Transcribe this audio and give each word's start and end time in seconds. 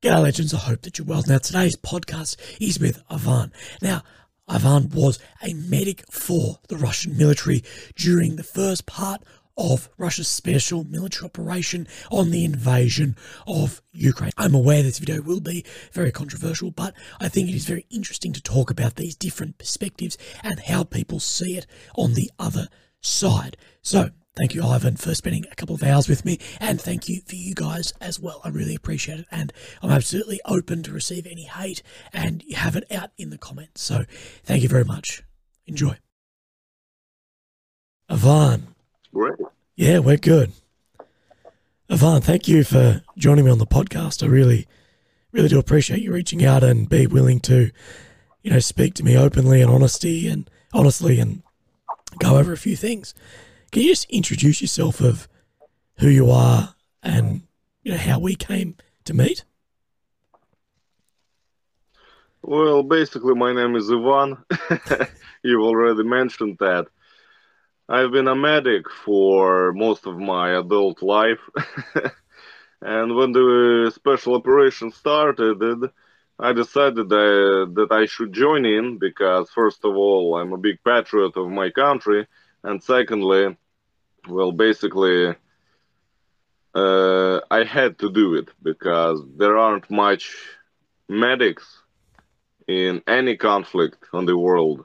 G'day, 0.00 0.22
legends. 0.22 0.54
I 0.54 0.58
hope 0.58 0.82
that 0.82 0.96
you're 0.96 1.08
well. 1.08 1.24
Now, 1.26 1.38
today's 1.38 1.74
podcast 1.74 2.36
is 2.60 2.78
with 2.78 3.02
Ivan. 3.10 3.52
Now, 3.82 4.04
Ivan 4.46 4.90
was 4.90 5.18
a 5.42 5.54
medic 5.54 6.04
for 6.08 6.60
the 6.68 6.76
Russian 6.76 7.16
military 7.16 7.64
during 7.96 8.36
the 8.36 8.44
first 8.44 8.86
part 8.86 9.24
of 9.56 9.88
Russia's 9.98 10.28
special 10.28 10.84
military 10.84 11.26
operation 11.26 11.88
on 12.12 12.30
the 12.30 12.44
invasion 12.44 13.16
of 13.48 13.82
Ukraine. 13.90 14.30
I'm 14.38 14.54
aware 14.54 14.84
this 14.84 15.00
video 15.00 15.20
will 15.20 15.40
be 15.40 15.64
very 15.92 16.12
controversial, 16.12 16.70
but 16.70 16.94
I 17.18 17.28
think 17.28 17.48
it 17.48 17.56
is 17.56 17.66
very 17.66 17.84
interesting 17.90 18.32
to 18.34 18.40
talk 18.40 18.70
about 18.70 18.94
these 18.94 19.16
different 19.16 19.58
perspectives 19.58 20.16
and 20.44 20.60
how 20.60 20.84
people 20.84 21.18
see 21.18 21.56
it 21.56 21.66
on 21.96 22.14
the 22.14 22.30
other 22.38 22.68
side. 23.00 23.56
So, 23.82 24.10
Thank 24.36 24.54
you, 24.54 24.62
Ivan, 24.62 24.96
for 24.96 25.14
spending 25.14 25.44
a 25.50 25.54
couple 25.56 25.74
of 25.74 25.82
hours 25.82 26.08
with 26.08 26.24
me, 26.24 26.38
and 26.60 26.80
thank 26.80 27.08
you 27.08 27.22
for 27.26 27.34
you 27.34 27.54
guys 27.54 27.92
as 28.00 28.20
well. 28.20 28.40
I 28.44 28.50
really 28.50 28.76
appreciate 28.76 29.18
it, 29.20 29.26
and 29.32 29.52
I'm 29.82 29.90
absolutely 29.90 30.40
open 30.44 30.84
to 30.84 30.92
receive 30.92 31.26
any 31.26 31.44
hate, 31.44 31.82
and 32.12 32.44
you 32.46 32.54
have 32.54 32.76
it 32.76 32.84
out 32.92 33.10
in 33.18 33.30
the 33.30 33.38
comments. 33.38 33.82
So, 33.82 34.04
thank 34.44 34.62
you 34.62 34.68
very 34.68 34.84
much. 34.84 35.24
Enjoy. 35.66 35.96
Ivan. 38.08 38.68
Great. 39.12 39.34
Yeah, 39.74 39.98
we're 39.98 40.16
good. 40.16 40.52
Ivan, 41.90 42.22
thank 42.22 42.46
you 42.46 42.64
for 42.64 43.02
joining 43.16 43.44
me 43.44 43.50
on 43.50 43.58
the 43.58 43.66
podcast. 43.66 44.22
I 44.22 44.26
really, 44.26 44.68
really 45.32 45.48
do 45.48 45.58
appreciate 45.58 46.02
you 46.02 46.12
reaching 46.12 46.44
out 46.44 46.62
and 46.62 46.88
be 46.88 47.06
willing 47.06 47.40
to, 47.40 47.70
you 48.42 48.50
know, 48.50 48.60
speak 48.60 48.94
to 48.94 49.04
me 49.04 49.16
openly 49.16 49.62
and 49.62 49.70
honesty 49.70 50.28
and 50.28 50.48
honestly 50.72 51.18
and 51.18 51.42
go 52.18 52.36
over 52.36 52.52
a 52.52 52.56
few 52.58 52.76
things. 52.76 53.14
Can 53.70 53.82
you 53.82 53.90
just 53.90 54.08
introduce 54.08 54.62
yourself 54.62 55.00
of 55.00 55.28
who 55.98 56.08
you 56.08 56.30
are 56.30 56.74
and 57.02 57.42
you 57.82 57.92
know 57.92 57.98
how 57.98 58.18
we 58.18 58.34
came 58.34 58.76
to 59.04 59.12
meet? 59.12 59.44
Well, 62.40 62.82
basically, 62.82 63.34
my 63.34 63.52
name 63.52 63.76
is 63.76 63.90
Ivan. 63.90 64.38
You've 65.42 65.62
already 65.62 66.02
mentioned 66.02 66.56
that. 66.60 66.86
I've 67.90 68.10
been 68.10 68.28
a 68.28 68.34
medic 68.34 68.88
for 69.04 69.72
most 69.74 70.06
of 70.06 70.18
my 70.18 70.58
adult 70.58 71.02
life. 71.02 71.40
and 72.82 73.14
when 73.16 73.32
the 73.32 73.92
special 73.94 74.34
operation 74.34 74.92
started, 74.92 75.90
I 76.38 76.52
decided 76.54 77.08
that, 77.10 77.72
that 77.74 77.92
I 77.92 78.06
should 78.06 78.32
join 78.32 78.64
in 78.64 78.98
because, 78.98 79.50
first 79.50 79.84
of 79.84 79.94
all, 79.94 80.38
I'm 80.38 80.52
a 80.54 80.58
big 80.58 80.78
patriot 80.84 81.36
of 81.36 81.50
my 81.50 81.70
country 81.70 82.26
and 82.68 82.82
secondly, 82.82 83.56
well, 84.28 84.52
basically, 84.52 85.34
uh, 86.74 87.40
I 87.50 87.64
had 87.64 87.98
to 88.00 88.10
do 88.12 88.34
it 88.34 88.48
because 88.62 89.22
there 89.38 89.56
aren't 89.56 89.90
much 89.90 90.36
medics 91.08 91.66
in 92.66 93.00
any 93.06 93.38
conflict 93.38 94.04
on 94.12 94.26
the 94.26 94.36
world. 94.36 94.84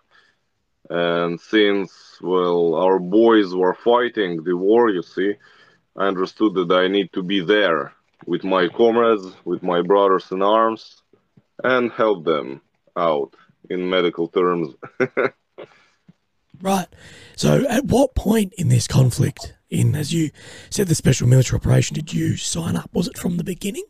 And 0.89 1.37
since, 1.41 1.91
well, 2.21 2.75
our 2.75 2.99
boys 2.99 3.53
were 3.53 3.75
fighting 3.91 4.43
the 4.43 4.55
war, 4.55 4.89
you 4.89 5.01
see, 5.01 5.33
I 5.97 6.07
understood 6.07 6.53
that 6.55 6.71
I 6.71 6.87
need 6.87 7.11
to 7.13 7.21
be 7.21 7.41
there 7.41 7.91
with 8.25 8.45
my 8.45 8.69
comrades, 8.69 9.27
with 9.43 9.61
my 9.61 9.81
brothers 9.81 10.31
in 10.31 10.41
arms, 10.41 11.01
and 11.61 11.91
help 11.91 12.23
them 12.23 12.61
out 12.95 13.33
in 13.69 13.89
medical 13.89 14.29
terms. 14.29 14.69
Right. 16.63 16.87
So, 17.35 17.65
at 17.67 17.83
what 17.83 18.15
point 18.15 18.53
in 18.57 18.69
this 18.69 18.87
conflict, 18.87 19.53
in 19.69 19.95
as 19.95 20.13
you 20.13 20.31
said, 20.69 20.87
the 20.87 20.95
special 20.95 21.27
military 21.27 21.59
operation, 21.59 21.93
did 21.93 22.13
you 22.13 22.37
sign 22.37 22.77
up? 22.77 22.89
Was 22.93 23.09
it 23.09 23.17
from 23.17 23.35
the 23.35 23.43
beginning? 23.43 23.83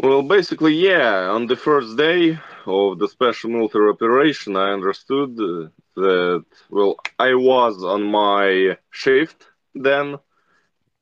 Well, 0.00 0.22
basically, 0.22 0.74
yeah. 0.74 1.28
On 1.28 1.46
the 1.46 1.56
first 1.56 1.98
day 1.98 2.38
of 2.64 2.98
the 2.98 3.06
special 3.06 3.50
military 3.50 3.90
operation, 3.90 4.56
I 4.56 4.72
understood 4.72 5.38
uh, 5.38 5.68
that, 5.96 6.46
well, 6.70 6.96
I 7.18 7.34
was 7.34 7.84
on 7.84 8.04
my 8.04 8.78
shift 8.90 9.44
then. 9.74 10.16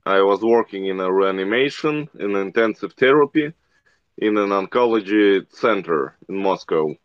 I 0.04 0.20
was 0.22 0.40
working 0.42 0.86
in 0.86 0.98
a 0.98 1.12
reanimation, 1.12 2.08
in 2.18 2.34
intensive 2.34 2.94
therapy, 2.94 3.52
in 4.18 4.36
an 4.36 4.48
oncology 4.48 5.46
center 5.54 6.16
in 6.28 6.38
Moscow. 6.38 6.96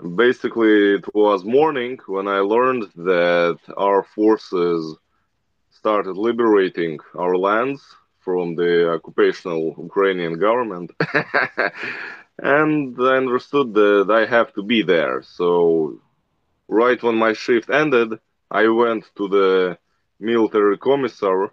Basically, 0.00 0.94
it 0.94 1.14
was 1.14 1.44
morning 1.44 1.98
when 2.06 2.26
I 2.26 2.38
learned 2.40 2.84
that 2.96 3.58
our 3.76 4.02
forces 4.02 4.96
started 5.70 6.16
liberating 6.16 6.98
our 7.14 7.36
lands 7.36 7.82
from 8.20 8.54
the 8.56 8.90
occupational 8.92 9.74
Ukrainian 9.78 10.38
government. 10.38 10.90
and 12.38 12.96
I 13.00 13.16
understood 13.16 13.74
that 13.74 14.08
I 14.10 14.24
have 14.26 14.52
to 14.54 14.62
be 14.62 14.82
there. 14.82 15.22
So, 15.22 16.00
right 16.68 17.00
when 17.02 17.16
my 17.16 17.32
shift 17.32 17.68
ended, 17.70 18.18
I 18.50 18.68
went 18.68 19.04
to 19.16 19.28
the 19.28 19.78
military 20.20 20.78
commissar. 20.78 21.52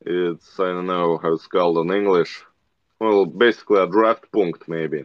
It's, 0.00 0.58
I 0.60 0.68
don't 0.74 0.86
know 0.86 1.18
how 1.18 1.32
it's 1.34 1.46
called 1.46 1.78
in 1.78 1.92
English. 1.94 2.42
Well, 3.00 3.26
basically 3.26 3.80
a 3.80 3.86
draft 3.86 4.30
punct, 4.32 4.68
maybe. 4.68 5.04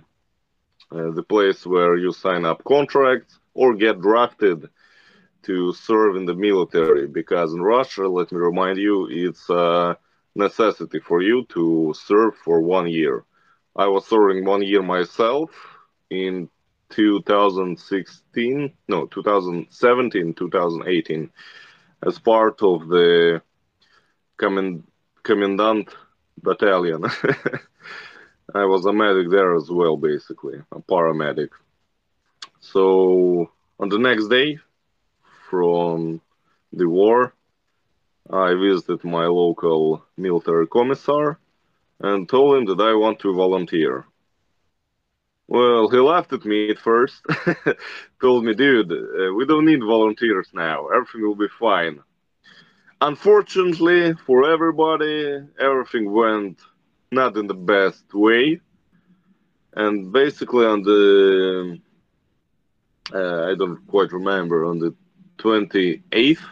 Uh, 0.96 1.12
the 1.12 1.24
place 1.24 1.66
where 1.66 1.98
you 1.98 2.14
sign 2.14 2.46
up 2.46 2.64
contracts 2.64 3.40
or 3.54 3.76
get 3.76 4.00
drafted 4.00 4.70
to 5.44 5.74
serve 5.74 6.16
in 6.16 6.26
the 6.26 6.34
military. 6.34 7.06
Because 7.06 7.52
in 7.54 7.62
Russia, 7.62 8.08
let 8.08 8.32
me 8.32 8.38
remind 8.38 8.78
you, 8.78 9.08
it's 9.12 9.50
a 9.50 9.98
necessity 10.36 11.00
for 11.00 11.22
you 11.22 11.46
to 11.50 11.94
serve 11.98 12.36
for 12.38 12.62
one 12.62 12.88
year. 12.88 13.26
I 13.76 13.88
was 13.88 14.08
serving 14.08 14.46
one 14.46 14.62
year 14.62 14.82
myself 14.82 15.50
in 16.10 16.50
2016, 16.92 18.74
no, 18.88 19.06
2017, 19.08 20.34
2018, 20.34 21.30
as 22.08 22.20
part 22.20 22.62
of 22.62 22.88
the 22.88 23.42
commandant 24.38 25.90
battalion. 26.42 27.04
I 28.54 28.66
was 28.66 28.86
a 28.86 28.94
medic 28.94 29.30
there 29.30 29.56
as 29.56 29.70
well, 29.72 29.96
basically, 29.98 30.62
a 30.72 30.80
paramedic. 30.80 31.50
So 32.60 33.50
on 33.80 33.90
the 33.90 33.98
next 33.98 34.28
day 34.28 34.60
from 35.50 36.22
the 36.72 36.88
war, 36.88 37.34
I 38.30 38.54
visited 38.54 39.04
my 39.04 39.26
local 39.28 40.04
military 40.18 40.68
commissar 40.68 41.40
and 42.00 42.28
told 42.30 42.56
him 42.58 42.66
that 42.66 42.82
I 42.84 42.94
want 42.94 43.20
to 43.20 43.34
volunteer. 43.34 44.06
Well, 45.48 45.90
he 45.90 45.98
laughed 45.98 46.34
at 46.34 46.46
me 46.46 46.64
at 46.64 46.72
first, 46.72 47.26
told 48.22 48.36
me, 48.46 48.54
dude, 48.54 48.92
uh, 48.92 49.34
we 49.34 49.46
don't 49.46 49.66
need 49.66 49.82
volunteers 49.84 50.50
now, 50.54 50.88
everything 50.88 51.22
will 51.22 51.36
be 51.36 51.48
fine. 51.48 52.00
Unfortunately 53.02 54.14
for 54.14 54.50
everybody, 54.50 55.42
everything 55.60 56.12
went 56.12 56.60
not 57.12 57.38
in 57.38 57.48
the 57.48 57.54
best 57.54 58.14
way. 58.14 58.62
And 59.74 60.12
basically, 60.12 60.66
on 60.66 60.82
the 60.84 61.80
uh, 63.14 63.44
I 63.52 63.56
don't 63.56 63.86
quite 63.88 64.12
remember 64.12 64.66
on 64.66 64.80
the 64.80 64.94
28th 65.38 66.44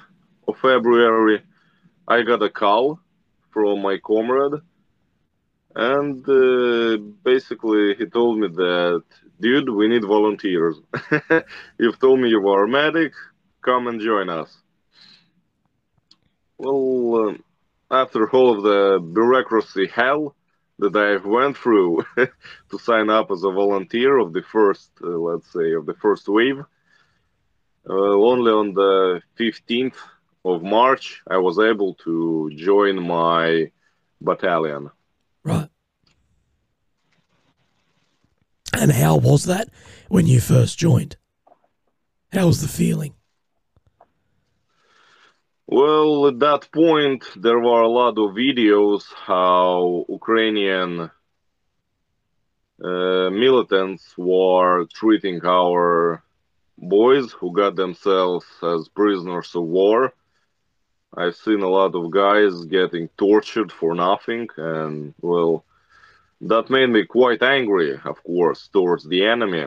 of 0.48 0.58
February, 0.58 1.42
I 2.08 2.22
got 2.24 2.44
a 2.44 2.50
call 2.50 3.00
from 3.52 3.82
my 3.82 3.98
comrade, 3.98 4.62
and 5.76 6.28
uh, 6.28 6.98
basically 7.24 7.96
he 7.96 8.06
told 8.06 8.40
me 8.40 8.48
that, 8.48 9.04
dude, 9.40 9.70
we 9.70 9.88
need 9.88 10.04
volunteers. 10.04 10.78
You've 11.80 12.00
told 12.00 12.20
me 12.20 12.30
you 12.30 12.48
are 12.50 12.64
a 12.64 12.68
medic, 12.68 13.14
come 13.62 13.88
and 13.88 14.00
join 14.00 14.30
us. 14.30 14.58
Well, 16.58 17.28
um, 17.30 17.44
after 17.92 18.30
all 18.30 18.52
of 18.56 18.64
the 18.64 19.00
bureaucracy 19.14 19.88
hell, 19.88 20.36
that 20.84 20.96
I 20.96 21.26
went 21.26 21.58
through 21.58 22.04
to 22.18 22.80
sign 22.80 23.10
up 23.10 23.32
as 23.32 23.44
a 23.44 23.52
volunteer 23.52 24.18
of 24.18 24.34
the 24.34 24.42
first, 24.42 24.92
uh, 25.04 25.08
let's 25.08 25.52
say, 25.52 25.74
of 25.74 25.86
the 25.86 25.94
first 25.96 26.28
wave. 26.28 26.60
Uh, 27.90 27.94
only 28.32 28.52
on 28.52 28.74
the 28.74 29.22
15th 29.40 29.96
of 30.46 30.64
March, 30.64 31.22
I 31.30 31.38
was 31.38 31.60
able 31.60 31.96
to 32.06 32.52
join 32.56 33.02
my 33.06 33.72
battalion. 34.22 34.90
Right. 35.44 35.70
And 38.74 38.92
how 38.92 39.18
was 39.18 39.46
that 39.46 39.70
when 40.10 40.28
you 40.28 40.40
first 40.40 40.78
joined? 40.78 41.18
How 42.32 42.48
was 42.48 42.62
the 42.62 42.68
feeling? 42.68 43.14
Well, 45.68 46.28
at 46.28 46.40
that 46.40 46.70
point, 46.72 47.26
there 47.36 47.60
were 47.60 47.82
a 47.82 47.88
lot 47.88 48.18
of 48.18 48.36
videos 48.36 49.04
how 49.14 50.06
Ukrainian 50.10 51.10
uh, 52.84 53.30
militants 53.30 54.14
were 54.18 54.86
treating 54.94 55.40
our 55.46 56.22
boys 56.78 57.32
who 57.32 57.54
got 57.54 57.76
themselves 57.76 58.46
as 58.62 58.90
prisoners 58.90 59.56
of 59.56 59.64
war. 59.64 60.14
I've 61.16 61.36
seen 61.36 61.62
a 61.62 61.70
lot 61.70 61.96
of 61.96 62.12
guys 62.12 62.66
getting 62.66 63.08
tortured 63.18 63.72
for 63.72 63.96
nothing, 63.96 64.50
and 64.58 65.14
well, 65.22 65.64
that 66.42 66.70
made 66.70 66.90
me 66.90 67.06
quite 67.06 67.42
angry, 67.42 67.94
of 68.04 68.22
course, 68.24 68.68
towards 68.68 69.06
the 69.06 69.26
enemy. 69.26 69.66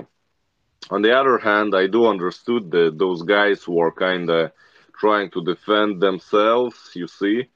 On 0.90 1.00
the 1.02 1.16
other 1.18 1.38
hand, 1.38 1.74
I 1.74 1.86
do 1.86 2.06
understood 2.06 2.70
that 2.72 2.98
those 2.98 3.22
guys 3.22 3.66
were 3.66 3.92
kind 3.92 4.28
of 4.28 4.52
trying 4.98 5.30
to 5.32 5.44
defend 5.44 6.00
themselves, 6.00 6.90
you 6.94 7.06
see. 7.08 7.48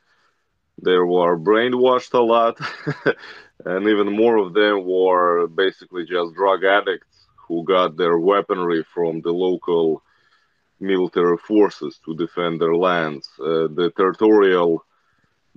They 0.82 0.96
were 0.96 1.38
brainwashed 1.38 2.14
a 2.14 2.20
lot, 2.20 2.58
and 3.64 3.86
even 3.88 4.16
more 4.16 4.36
of 4.38 4.54
them 4.54 4.84
were 4.84 5.46
basically 5.48 6.04
just 6.04 6.34
drug 6.34 6.64
addicts 6.64 7.26
who 7.48 7.64
got 7.64 7.96
their 7.96 8.18
weaponry 8.18 8.84
from 8.94 9.20
the 9.22 9.32
local 9.32 10.02
military 10.80 11.36
forces 11.38 12.00
to 12.04 12.14
defend 12.16 12.60
their 12.60 12.74
lands. 12.74 13.28
Uh, 13.38 13.68
the 13.78 13.92
territorial 13.96 14.84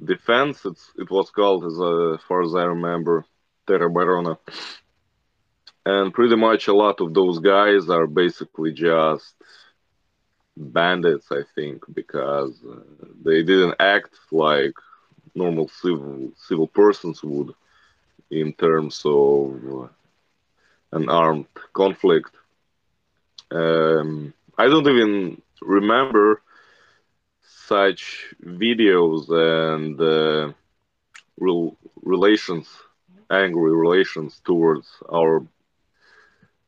defense, 0.03 0.65
it 0.97 1.09
was 1.09 1.29
called, 1.31 1.65
as, 1.65 1.79
uh, 1.79 2.13
as 2.13 2.21
far 2.27 2.41
as 2.43 2.55
I 2.55 2.63
remember, 2.63 3.25
Teroborona. 3.67 4.37
And 5.85 6.13
pretty 6.13 6.35
much 6.35 6.67
a 6.67 6.73
lot 6.73 6.99
of 7.01 7.13
those 7.13 7.39
guys 7.39 7.89
are 7.89 8.07
basically 8.07 8.71
just 8.73 9.35
bandits, 10.57 11.31
I 11.31 11.41
think, 11.55 11.83
because 11.93 12.53
uh, 12.63 12.75
they 13.23 13.43
didn't 13.43 13.75
act 13.79 14.13
like 14.31 14.73
normal 15.35 15.67
civil 15.67 16.31
civil 16.35 16.67
persons 16.67 17.23
would 17.23 17.53
in 18.29 18.53
terms 18.53 19.01
of 19.05 19.89
an 20.91 21.09
armed 21.09 21.45
conflict. 21.73 22.35
Um, 23.51 24.33
I 24.57 24.67
don't 24.67 24.87
even 24.87 25.41
remember 25.61 26.41
such 27.67 28.33
videos 28.43 29.29
and 29.29 29.99
uh, 29.99 30.53
real 31.37 31.75
relations, 32.01 32.67
angry 33.29 33.73
relations 33.75 34.41
towards 34.45 34.87
our 35.11 35.43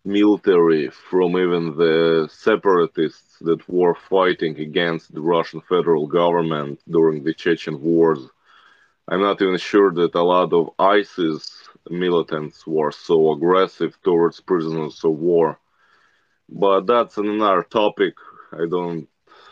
military 0.05 0.89
from 0.89 1.37
even 1.37 1.75
the 1.77 2.27
separatists 2.31 3.37
that 3.39 3.67
were 3.69 3.95
fighting 3.95 4.59
against 4.59 5.13
the 5.13 5.21
Russian 5.21 5.61
federal 5.61 6.07
government 6.07 6.79
during 6.89 7.23
the 7.23 7.33
Chechen 7.33 7.81
wars. 7.81 8.19
I'm 9.07 9.21
not 9.21 9.41
even 9.41 9.57
sure 9.57 9.91
that 9.93 10.15
a 10.15 10.21
lot 10.23 10.53
of 10.53 10.69
ISIS 10.79 11.69
militants 11.89 12.65
were 12.67 12.91
so 12.91 13.31
aggressive 13.33 13.97
towards 14.03 14.39
prisoners 14.41 15.03
of 15.03 15.11
war. 15.13 15.59
But 16.49 16.87
that's 16.87 17.17
another 17.17 17.63
topic. 17.63 18.15
I 18.51 18.65
don't 18.69 19.07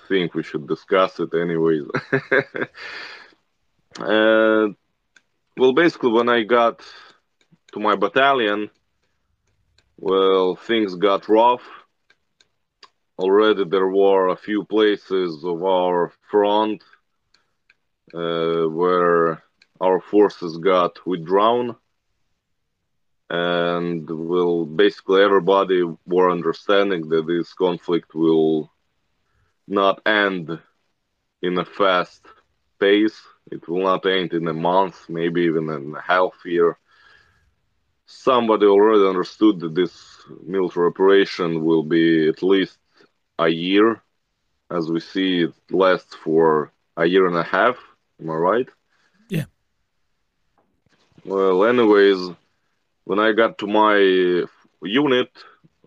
think 0.08 0.34
we 0.34 0.44
should 0.44 0.68
discuss 0.68 1.20
it 1.20 1.34
anyways. 1.34 1.86
and 4.00 4.70
uh, 4.72 4.74
well, 5.58 5.74
basically, 5.74 6.12
when 6.12 6.30
I 6.30 6.44
got 6.44 6.82
to 7.74 7.80
my 7.80 7.96
battalion, 7.96 8.70
well, 9.98 10.56
things 10.56 10.96
got 10.96 11.30
rough. 11.30 11.64
Already 13.18 13.64
there 13.66 13.88
were 13.88 14.30
a 14.30 14.36
few 14.36 14.64
places 14.64 15.44
of 15.44 15.64
our 15.64 16.12
front 16.30 16.84
uh, 18.14 18.64
where 18.70 19.44
our 19.80 20.00
forces 20.00 20.58
got 20.58 21.06
withdrawn. 21.06 21.76
And 23.30 24.10
well, 24.10 24.66
basically 24.66 25.24
everybody 25.24 25.84
were 26.06 26.32
understanding 26.32 27.08
that 27.10 27.26
this 27.28 27.54
conflict 27.54 28.14
will 28.14 28.72
not 29.68 30.02
end 30.06 30.60
in 31.42 31.58
a 31.58 31.66
fast 31.66 32.26
pace. 32.80 33.20
It 33.52 33.68
will 33.68 33.84
not 33.84 34.06
end 34.06 34.34
in 34.34 34.48
a 34.48 34.54
month, 34.54 35.10
maybe 35.10 35.42
even 35.42 35.70
in 35.70 35.96
a 35.96 36.02
half 36.02 36.34
year 36.46 36.78
somebody 38.14 38.66
already 38.66 39.08
understood 39.08 39.60
that 39.62 39.76
this 39.76 39.94
military 40.46 40.88
operation 40.88 41.64
will 41.64 41.84
be 41.84 42.28
at 42.30 42.42
least 42.44 42.78
a 43.40 43.48
year. 43.50 44.02
As 44.70 44.90
we 44.92 45.00
see, 45.00 45.44
it 45.44 45.54
lasts 45.72 46.16
for 46.16 46.72
a 46.98 47.06
year 47.06 47.28
and 47.28 47.38
a 47.38 47.44
half. 47.44 47.78
Am 48.20 48.30
I 48.30 48.36
right? 48.36 48.70
Yeah. 49.30 49.46
Well, 51.26 51.66
anyways, 51.66 52.32
when 53.06 53.20
I 53.20 53.32
got 53.34 53.58
to 53.60 53.68
my 53.68 53.98
unit, 54.82 55.32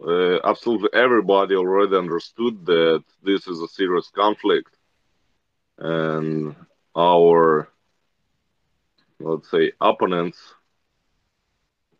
uh, 0.06 0.38
absolutely 0.44 0.90
everybody 0.94 1.54
already 1.56 1.96
understood 1.96 2.66
that 2.66 3.04
this 3.22 3.46
is 3.48 3.60
a 3.60 3.68
serious 3.68 4.08
conflict. 4.10 4.76
And 5.78 6.54
our, 6.96 7.68
let's 9.20 9.50
say, 9.50 9.72
opponents 9.80 10.55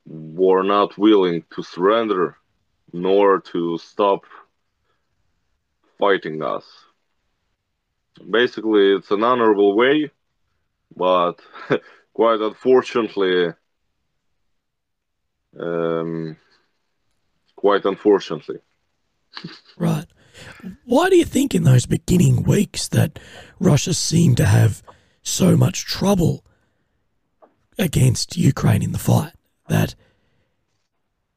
were 0.06 0.62
not 0.62 0.96
willing 0.96 1.44
to 1.54 1.62
surrender 1.62 2.36
nor 2.92 3.40
to 3.40 3.78
stop 3.78 4.24
fighting 5.98 6.42
us. 6.42 6.64
Basically, 8.30 8.94
it's 8.94 9.10
an 9.10 9.22
honorable 9.22 9.76
way, 9.76 10.10
but 10.96 11.40
quite 12.14 12.40
unfortunately, 12.40 13.52
um, 15.58 16.36
quite 17.56 17.84
unfortunately. 17.84 18.58
right. 19.76 20.06
Why 20.84 21.08
do 21.08 21.16
you 21.16 21.24
think 21.24 21.54
in 21.54 21.64
those 21.64 21.86
beginning 21.86 22.42
weeks 22.42 22.88
that 22.88 23.18
Russia 23.58 23.94
seemed 23.94 24.36
to 24.36 24.46
have 24.46 24.82
so 25.22 25.56
much 25.56 25.84
trouble 25.84 26.44
against 27.78 28.36
Ukraine 28.36 28.82
in 28.82 28.92
the 28.92 28.98
fight? 28.98 29.35
That 29.68 29.94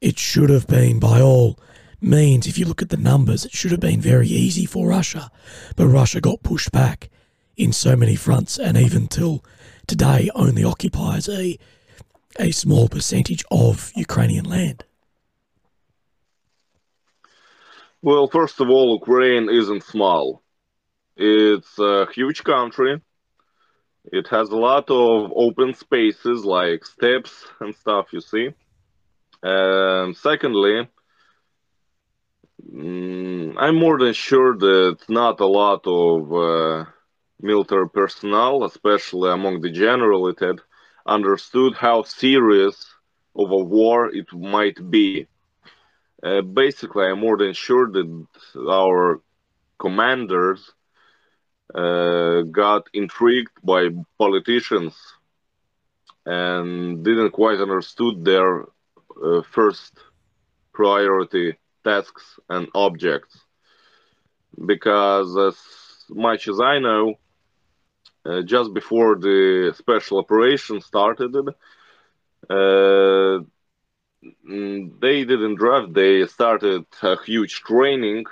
it 0.02 0.18
should 0.18 0.50
have 0.50 0.68
been, 0.68 1.00
by 1.00 1.22
all 1.22 1.60
means, 2.02 2.48
if 2.48 2.58
you 2.58 2.66
look 2.66 2.82
at 2.82 2.90
the 2.90 2.98
numbers, 2.98 3.46
it 3.46 3.52
should 3.52 3.72
have 3.72 3.80
been 3.80 4.02
very 4.02 4.28
easy 4.28 4.66
for 4.66 4.88
Russia. 4.88 5.30
But 5.76 5.88
Russia 5.88 6.22
got 6.22 6.44
pushed 6.44 6.72
back 6.72 7.10
in 7.58 7.74
so 7.74 7.96
many 7.96 8.16
fronts, 8.16 8.58
and 8.58 8.78
even 8.78 9.08
till 9.08 9.44
today, 9.88 10.30
only 10.36 10.64
occupies 10.64 11.28
a, 11.28 11.58
a 12.40 12.52
small 12.52 12.88
percentage 12.88 13.44
of 13.52 13.92
Ukrainian 13.96 14.46
land. 14.46 14.86
Well, 18.02 18.30
first 18.30 18.62
of 18.62 18.70
all, 18.70 18.98
Ukraine 18.98 19.50
isn't 19.50 19.84
small. 19.84 20.42
It's 21.18 21.78
a 21.78 22.08
huge 22.14 22.46
country 22.46 23.02
it 24.06 24.28
has 24.30 24.50
a 24.50 24.58
lot 24.58 24.90
of 24.90 25.32
open 25.36 25.74
spaces 25.74 26.44
like 26.46 26.86
steppes 26.86 27.46
and 27.60 27.76
stuff, 27.76 28.14
you 28.14 28.22
see. 28.22 28.50
And 29.44 30.16
secondly, 30.16 30.88
mm, 32.74 33.54
I'm 33.58 33.76
more 33.76 33.98
than 34.00 34.14
sure 34.14 34.56
that 34.58 34.98
not 35.10 35.40
a 35.40 35.46
lot 35.48 35.82
of 35.86 36.34
uh, 36.34 36.86
military 37.40 37.90
personnel, 37.90 38.64
especially 38.64 39.32
among 39.32 39.62
the 39.62 39.70
generality, 39.72 40.52
understood 41.06 41.74
how 41.76 42.04
serious 42.04 42.96
of 43.36 43.52
a 43.52 43.58
war 43.58 44.10
it 44.14 44.28
might 44.34 44.80
be. 44.90 45.28
Uh, 46.24 46.42
basically, 46.42 47.06
I'm 47.06 47.20
more 47.20 47.38
than 47.38 47.54
sure 47.54 47.90
that 47.92 48.26
our 48.70 49.22
commanders 49.80 50.74
got 51.74 52.88
intrigued 52.94 53.52
by 53.64 53.90
politicians 54.18 54.96
and 56.26 57.04
didn't 57.04 57.32
quite 57.32 57.60
understood 57.60 58.24
their 58.24 58.64
uh, 58.64 59.42
first 59.52 59.94
priority 60.74 61.58
tasks 61.84 62.40
and 62.50 62.68
objects. 62.74 63.46
Because 64.66 65.36
as 65.38 65.58
much 66.10 66.48
as 66.48 66.60
i 66.60 66.80
know 66.80 67.16
uh, 68.26 68.42
just 68.42 68.74
before 68.74 69.16
the 69.16 69.74
special 69.76 70.18
operation 70.20 70.80
started 70.82 71.36
uh, 72.50 73.40
they 75.02 75.24
didn't 75.26 75.56
draft 75.56 75.94
they 75.94 76.26
started 76.26 76.86
a 77.04 77.16
huge 77.26 77.62
training 77.62 78.26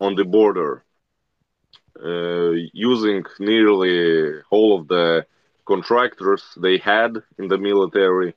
on 0.00 0.14
the 0.14 0.24
border. 0.24 0.84
uh, 0.84 0.87
using 2.72 3.24
nearly 3.38 4.40
all 4.50 4.78
of 4.78 4.88
the 4.88 5.26
contractors 5.66 6.42
they 6.56 6.78
had 6.78 7.16
in 7.38 7.48
the 7.48 7.58
military, 7.58 8.34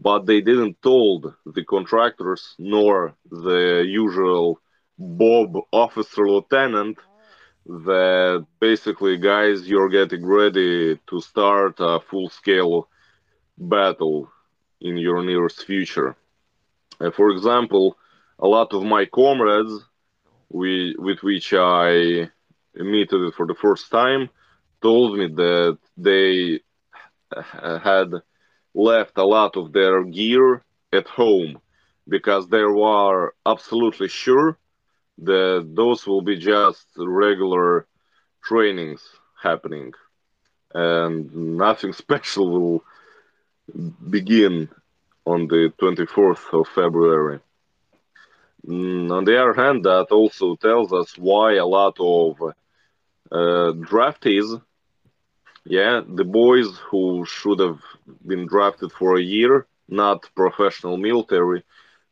but 0.00 0.26
they 0.26 0.40
didn't 0.40 0.80
told 0.82 1.34
the 1.46 1.64
contractors 1.64 2.54
nor 2.58 3.14
the 3.30 3.84
usual 3.86 4.60
Bob 4.98 5.56
officer 5.72 6.28
lieutenant 6.28 6.98
that 7.66 8.46
basically, 8.60 9.16
guys, 9.18 9.68
you're 9.68 9.90
getting 9.90 10.24
ready 10.26 10.98
to 11.06 11.20
start 11.20 11.74
a 11.78 12.00
full 12.00 12.28
scale 12.28 12.88
battle 13.56 14.30
in 14.80 14.96
your 14.96 15.22
nearest 15.22 15.64
future. 15.64 16.16
Uh, 17.00 17.10
for 17.10 17.30
example, 17.30 17.96
a 18.38 18.46
lot 18.46 18.72
of 18.72 18.82
my 18.84 19.04
comrades 19.04 19.84
we, 20.48 20.94
with 20.98 21.22
which 21.22 21.52
I 21.52 22.30
meet 22.74 23.12
it 23.12 23.34
for 23.34 23.46
the 23.46 23.54
first 23.54 23.90
time 23.90 24.28
told 24.82 25.18
me 25.18 25.26
that 25.28 25.78
they 25.96 26.60
had 27.82 28.10
left 28.74 29.18
a 29.18 29.24
lot 29.24 29.56
of 29.56 29.72
their 29.72 30.02
gear 30.04 30.62
at 30.92 31.06
home 31.08 31.58
because 32.08 32.48
they 32.48 32.62
were 32.62 33.34
absolutely 33.46 34.08
sure 34.08 34.58
that 35.18 35.70
those 35.74 36.06
will 36.06 36.22
be 36.22 36.36
just 36.36 36.86
regular 36.96 37.86
trainings 38.42 39.02
happening 39.42 39.92
and 40.74 41.32
nothing 41.34 41.92
special 42.04 42.50
will 42.50 42.84
begin 44.10 44.68
on 45.26 45.46
the 45.48 45.72
24th 45.80 46.52
of 46.58 46.66
February. 46.68 47.40
Mm, 48.66 49.10
on 49.10 49.24
the 49.24 49.40
other 49.40 49.54
hand, 49.54 49.84
that 49.84 50.06
also 50.10 50.56
tells 50.56 50.92
us 50.92 51.16
why 51.16 51.54
a 51.54 51.66
lot 51.66 51.96
of 52.00 52.40
uh, 53.30 53.72
draftees, 53.90 54.60
yeah, 55.64 56.00
the 56.06 56.24
boys 56.24 56.78
who 56.90 57.24
should 57.26 57.60
have 57.60 57.80
been 58.26 58.46
drafted 58.46 58.92
for 58.92 59.16
a 59.16 59.22
year, 59.22 59.66
not 59.88 60.28
professional 60.34 60.96
military, 60.96 61.62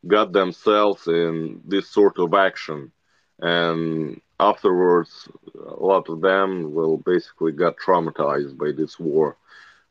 got 0.05 0.31
themselves 0.31 1.07
in 1.07 1.61
this 1.65 1.89
sort 1.89 2.17
of 2.19 2.33
action. 2.33 2.91
And 3.39 4.21
afterwards, 4.39 5.27
a 5.55 5.83
lot 5.83 6.09
of 6.09 6.21
them 6.21 6.73
will 6.73 6.97
basically 6.97 7.51
got 7.51 7.77
traumatized 7.77 8.57
by 8.57 8.71
this 8.71 8.99
war. 8.99 9.37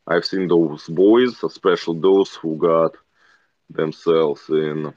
I've 0.07 0.25
seen 0.25 0.47
those 0.47 0.87
boys, 0.87 1.43
especially 1.43 1.99
those 1.99 2.33
who 2.35 2.57
got 2.57 2.95
themselves 3.69 4.49
in 4.49 4.93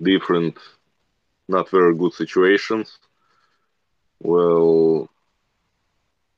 different, 0.00 0.58
not 1.48 1.70
very 1.70 1.94
good 1.94 2.12
situations. 2.12 2.98
Well, 4.20 5.08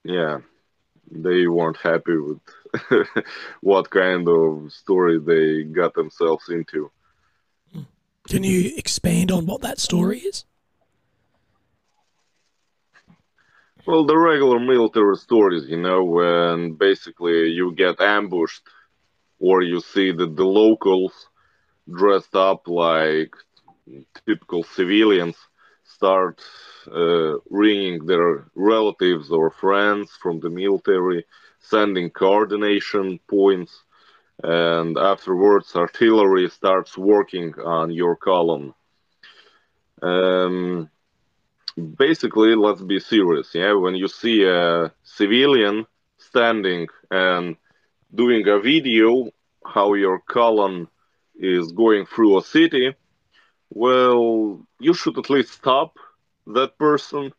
yeah, 0.04 0.38
they 1.10 1.46
weren't 1.46 1.78
happy 1.78 2.16
with 2.16 2.40
what 3.60 3.90
kind 3.90 4.28
of 4.28 4.72
story 4.72 5.18
they 5.18 5.64
got 5.64 5.94
themselves 5.94 6.48
into. 6.48 6.90
Can 8.28 8.44
you 8.44 8.72
expand 8.76 9.30
on 9.30 9.46
what 9.46 9.62
that 9.62 9.78
story 9.78 10.18
is? 10.18 10.44
Well, 13.86 14.04
the 14.04 14.18
regular 14.18 14.60
military 14.60 15.16
stories, 15.16 15.64
you 15.66 15.78
know, 15.78 16.04
when 16.04 16.74
basically 16.74 17.48
you 17.48 17.72
get 17.74 18.02
ambushed 18.02 18.62
or 19.38 19.62
you 19.62 19.80
see 19.80 20.12
that 20.12 20.36
the 20.36 20.44
locals 20.44 21.28
dressed 21.90 22.34
up 22.34 22.68
like 22.68 23.34
typical 24.26 24.62
civilians 24.62 25.36
start 25.84 26.42
uh, 26.94 27.38
ringing 27.50 28.06
their 28.06 28.46
relatives 28.54 29.30
or 29.30 29.50
friends 29.50 30.10
from 30.22 30.40
the 30.40 30.50
military, 30.50 31.24
sending 31.60 32.10
coordination 32.10 33.18
points, 33.28 33.84
and 34.42 34.96
afterwards 34.96 35.74
artillery 35.74 36.48
starts 36.48 36.96
working 36.96 37.54
on 37.60 37.90
your 37.90 38.16
column. 38.16 38.74
Um, 40.02 40.90
basically, 41.96 42.54
let's 42.54 42.82
be 42.82 43.00
serious. 43.00 43.54
Yeah, 43.54 43.74
when 43.74 43.94
you 43.96 44.08
see 44.08 44.44
a 44.44 44.92
civilian 45.02 45.86
standing 46.18 46.86
and 47.10 47.56
doing 48.14 48.46
a 48.48 48.60
video 48.60 49.30
how 49.64 49.94
your 49.94 50.20
column 50.20 50.88
is 51.34 51.72
going 51.72 52.06
through 52.06 52.38
a 52.38 52.42
city, 52.42 52.94
well, 53.70 54.66
you 54.78 54.94
should 54.94 55.18
at 55.18 55.30
least 55.30 55.52
stop 55.52 55.96
that 56.46 56.78
person 56.78 57.32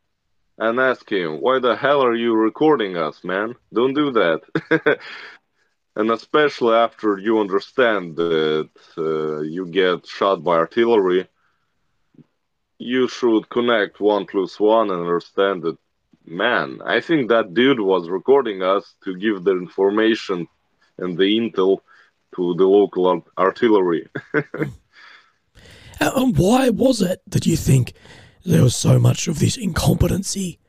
and 0.58 0.80
ask 0.80 1.10
him, 1.10 1.38
why 1.42 1.60
the 1.60 1.76
hell 1.76 2.04
are 2.04 2.16
you 2.16 2.34
recording 2.36 2.98
us, 2.98 3.24
man? 3.24 3.56
Don't 3.74 3.94
do 3.94 4.12
that. 4.12 4.42
and 5.96 6.12
especially 6.12 6.76
after 6.76 7.18
you 7.18 7.40
understand 7.40 8.16
that 8.18 8.62
uh, 8.98 9.40
you 9.40 9.66
get 9.68 10.06
shot 10.06 10.44
by 10.44 10.56
artillery, 10.56 11.28
you 12.78 13.08
should 13.08 13.50
connect 13.50 14.00
one 14.00 14.26
plus 14.26 14.60
one 14.60 14.90
and 14.92 15.02
understand 15.02 15.64
that, 15.64 15.78
man, 16.26 16.80
I 16.86 17.00
think 17.02 17.30
that 17.30 17.54
dude 17.54 17.80
was 17.80 18.10
recording 18.10 18.62
us 18.64 18.94
to 19.04 19.16
give 19.16 19.44
the 19.44 19.52
information 19.52 20.48
and 20.98 21.18
the 21.18 21.26
intel 21.40 21.80
to 22.36 22.54
the 22.56 22.66
local 22.66 23.24
artillery. 23.38 24.08
and 26.16 26.38
why 26.38 26.70
was 26.70 27.02
it 27.02 27.22
that 27.28 27.46
you 27.46 27.58
think 27.58 27.94
there 28.46 28.64
was 28.64 28.76
so 28.76 29.00
much 29.00 29.28
of 29.28 29.40
this 29.40 29.58
incompetency 29.58 30.60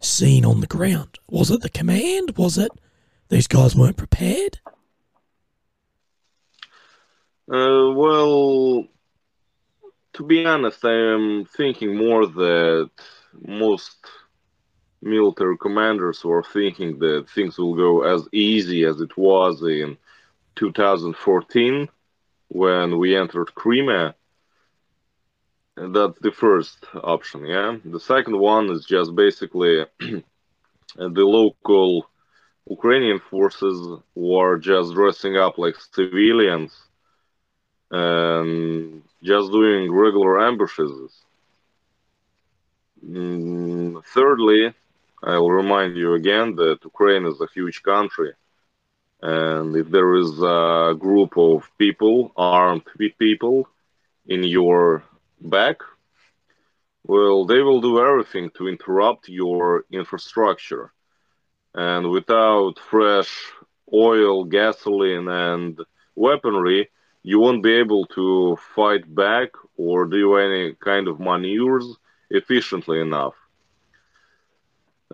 seen 0.00 0.44
on 0.44 0.60
the 0.60 0.66
ground? 0.66 1.18
Was 1.28 1.50
it 1.50 1.60
the 1.60 1.68
command? 1.68 2.36
Was 2.36 2.58
it 2.58 2.70
these 3.28 3.46
guys 3.46 3.76
weren't 3.76 3.96
prepared? 3.96 4.58
Uh, 7.50 7.90
well, 7.94 8.84
to 10.12 10.22
be 10.22 10.46
honest, 10.46 10.84
I 10.84 11.14
am 11.14 11.44
thinking 11.44 11.96
more 11.96 12.26
that 12.26 12.90
most 13.46 13.96
military 15.02 15.56
commanders 15.58 16.24
were 16.24 16.42
thinking 16.42 16.98
that 16.98 17.28
things 17.30 17.58
will 17.58 17.74
go 17.74 18.02
as 18.02 18.28
easy 18.32 18.84
as 18.84 19.00
it 19.00 19.16
was 19.16 19.62
in 19.62 19.96
2014 20.56 21.88
when 22.48 22.98
we 22.98 23.16
entered 23.16 23.54
Crimea. 23.54 24.14
That's 25.76 26.18
the 26.20 26.30
first 26.32 26.84
option, 26.94 27.46
yeah. 27.46 27.76
The 27.84 28.00
second 28.00 28.38
one 28.38 28.70
is 28.70 28.84
just 28.84 29.14
basically 29.14 29.86
the 29.98 31.24
local 31.38 32.08
Ukrainian 32.68 33.18
forces 33.20 33.78
were 34.14 34.58
just 34.58 34.94
dressing 34.94 35.36
up 35.36 35.58
like 35.58 35.76
civilians 35.76 36.72
and 37.90 39.02
just 39.22 39.50
doing 39.52 39.92
regular 39.92 40.40
ambushes. 40.40 41.24
Mm, 43.04 44.04
thirdly, 44.04 44.74
I'll 45.22 45.50
remind 45.50 45.96
you 45.96 46.14
again 46.14 46.54
that 46.56 46.84
Ukraine 46.84 47.26
is 47.26 47.40
a 47.40 47.48
huge 47.54 47.82
country. 47.82 48.32
And 49.22 49.76
if 49.76 49.90
there 49.90 50.14
is 50.14 50.32
a 50.42 50.94
group 50.98 51.36
of 51.36 51.70
people, 51.78 52.32
armed 52.36 52.84
with 52.98 53.18
people, 53.18 53.68
in 54.26 54.44
your 54.44 55.02
back, 55.40 55.78
well, 57.04 57.44
they 57.46 57.60
will 57.60 57.80
do 57.80 58.00
everything 58.00 58.50
to 58.56 58.68
interrupt 58.68 59.28
your 59.28 59.84
infrastructure. 59.90 60.92
And 61.74 62.10
without 62.10 62.78
fresh 62.78 63.52
oil, 63.92 64.44
gasoline, 64.44 65.28
and 65.28 65.78
weaponry, 66.14 66.90
you 67.22 67.40
won't 67.40 67.62
be 67.62 67.72
able 67.74 68.06
to 68.06 68.56
fight 68.74 69.12
back 69.14 69.50
or 69.76 70.06
do 70.06 70.36
any 70.36 70.74
kind 70.74 71.08
of 71.08 71.20
maneuvers 71.20 71.96
efficiently 72.30 73.00
enough. 73.00 73.34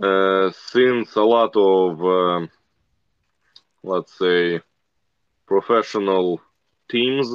Uh, 0.01 0.51
since 0.51 1.17
a 1.17 1.23
lot 1.23 1.57
of, 1.57 2.05
uh, 2.05 2.47
let's 3.83 4.17
say, 4.19 4.61
professional 5.47 6.41
teams 6.89 7.35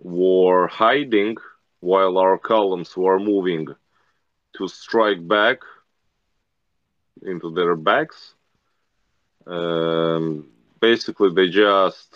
were 0.00 0.66
hiding 0.66 1.36
while 1.84 2.16
our 2.18 2.38
columns 2.38 2.96
were 2.96 3.18
moving 3.18 3.66
to 4.56 4.68
strike 4.68 5.22
back 5.36 5.58
into 7.22 7.50
their 7.52 7.76
backs, 7.76 8.34
um, 9.46 10.48
basically 10.80 11.30
they 11.34 11.48
just 11.48 12.10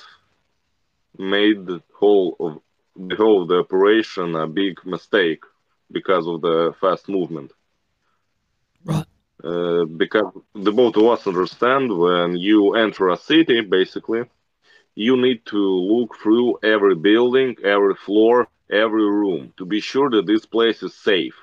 made 1.19 1.67
the 1.67 1.81
whole 2.01 2.37
of 2.41 2.53
the 3.09 3.17
whole 3.17 3.43
of 3.43 3.49
the 3.49 3.59
operation 3.67 4.35
a 4.35 4.47
big 4.47 4.75
mistake 4.85 5.43
because 5.91 6.27
of 6.27 6.41
the 6.41 6.75
fast 6.81 7.09
movement. 7.09 7.51
Right. 8.85 9.07
Uh, 9.45 9.85
because 9.85 10.33
the 10.55 10.73
both 10.73 10.97
of 10.97 11.05
us 11.15 11.27
understand 11.27 11.97
when 11.97 12.37
you 12.37 12.75
enter 12.75 13.09
a 13.09 13.17
city, 13.17 13.61
basically, 13.61 14.23
you 14.95 15.17
need 15.17 15.41
to 15.47 15.61
look 15.93 16.17
through 16.17 16.59
every 16.63 16.97
building, 16.97 17.57
every 17.63 17.95
floor, 17.95 18.49
every 18.71 19.05
room 19.09 19.53
to 19.59 19.65
be 19.65 19.81
sure 19.81 20.11
that 20.11 20.27
this 20.27 20.47
place 20.47 20.83
is 20.83 20.95
safe. 20.95 21.37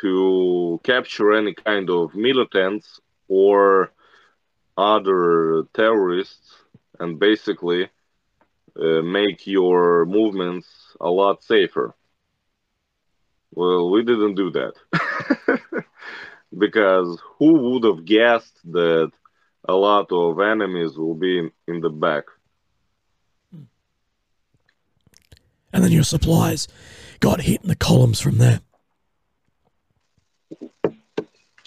To 0.00 0.80
capture 0.84 1.32
any 1.32 1.54
kind 1.54 1.88
of 1.90 2.14
militants 2.14 3.00
or 3.28 3.92
other 4.76 5.64
terrorists, 5.74 6.54
and 6.98 7.18
basically 7.18 7.90
uh, 8.80 9.02
make 9.02 9.46
your 9.46 10.04
movements 10.06 10.96
a 11.00 11.08
lot 11.10 11.42
safer. 11.42 11.94
Well, 13.52 13.90
we 13.90 14.02
didn't 14.04 14.34
do 14.34 14.50
that. 14.52 15.84
because 16.58 17.20
who 17.38 17.52
would 17.70 17.84
have 17.84 18.04
guessed 18.04 18.60
that 18.72 19.12
a 19.66 19.74
lot 19.74 20.12
of 20.12 20.40
enemies 20.40 20.96
will 20.98 21.14
be 21.14 21.38
in, 21.38 21.50
in 21.66 21.80
the 21.80 21.90
back? 21.90 22.24
And 25.76 25.84
then 25.84 25.92
your 25.92 26.02
supplies 26.02 26.66
got 27.20 27.42
hit 27.42 27.62
in 27.62 27.68
the 27.68 27.76
columns 27.76 28.20
from 28.20 28.38
there. 28.38 28.60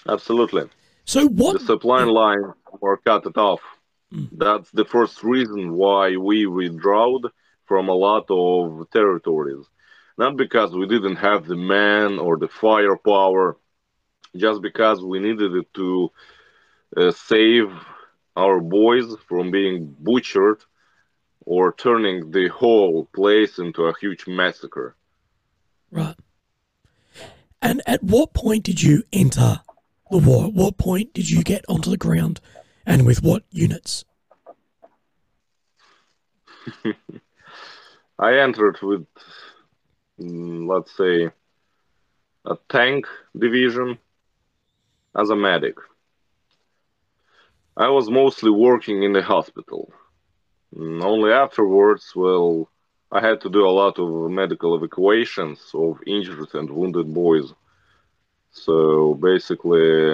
Absolutely. 0.08 0.70
So 1.06 1.28
what? 1.28 1.60
The 1.60 1.66
supply 1.66 2.04
line 2.04 2.54
were 2.82 2.98
cut 2.98 3.25
it 3.25 3.38
off 3.38 3.62
Mm. 4.13 4.30
That's 4.32 4.70
the 4.72 4.86
first 4.86 5.24
reason 5.24 5.74
why 5.74 6.18
we 6.18 6.46
withdrew 6.46 7.22
from 7.66 7.89
a 7.89 7.94
lot 7.94 8.25
of 8.30 8.89
territories. 8.92 9.66
Not 10.18 10.36
because 10.36 10.74
we 10.74 10.88
didn't 10.88 11.18
have 11.18 11.46
the 11.46 11.56
men 11.56 12.20
or 12.20 12.38
the 12.38 12.48
firepower, 12.48 13.58
just 14.36 14.62
because 14.62 15.01
we 15.04 15.20
needed 15.20 15.54
it 15.56 15.74
to 15.75 16.12
uh, 16.98 17.12
save 17.12 17.72
our 18.36 18.60
boys 18.60 19.16
from 19.28 19.51
being 19.51 19.96
butchered 20.00 20.63
or 21.50 21.74
turning 21.74 22.29
the 22.29 22.48
whole 22.50 23.06
place 23.06 23.58
into 23.58 23.86
a 23.86 23.94
huge 24.00 24.27
massacre. 24.27 24.96
Right. 25.89 26.15
And 27.60 27.82
at 27.88 28.03
what 28.03 28.36
point 28.36 28.63
did 28.63 28.84
you 28.84 29.01
enter 29.12 29.60
the 30.12 30.20
war? 30.20 30.46
At 30.46 30.53
what 30.53 30.77
point 30.77 31.12
did 31.15 31.27
you 31.27 31.44
get 31.44 31.65
onto 31.68 31.89
the 31.89 31.98
ground 31.98 32.39
and 32.86 33.03
with 33.03 33.24
what 33.24 33.46
units? 33.50 34.06
I 38.20 38.38
entered 38.38 38.77
with, 38.84 39.08
mm, 40.22 40.70
let's 40.70 40.96
say, 40.96 41.32
a 42.46 42.58
tank 42.70 43.08
division 43.36 43.98
as 45.18 45.32
a 45.32 45.36
medic. 45.36 45.77
I 47.75 47.89
was 47.89 48.08
mostly 48.08 48.51
working 48.51 49.01
in 49.01 49.13
the 49.13 49.24
hospital. 49.24 49.91
Mm, 50.75 51.03
only 51.03 51.31
afterwards, 51.31 52.13
well, 52.15 52.69
I 53.11 53.19
had 53.21 53.41
to 53.41 53.49
do 53.49 53.65
a 53.67 53.69
lot 53.81 53.99
of 53.99 54.31
medical 54.31 54.75
evacuations 54.75 55.71
of 55.73 55.99
injured 56.07 56.53
and 56.53 56.69
wounded 56.69 57.13
boys. 57.13 57.53
So 58.51 59.15
basically, 59.15 60.13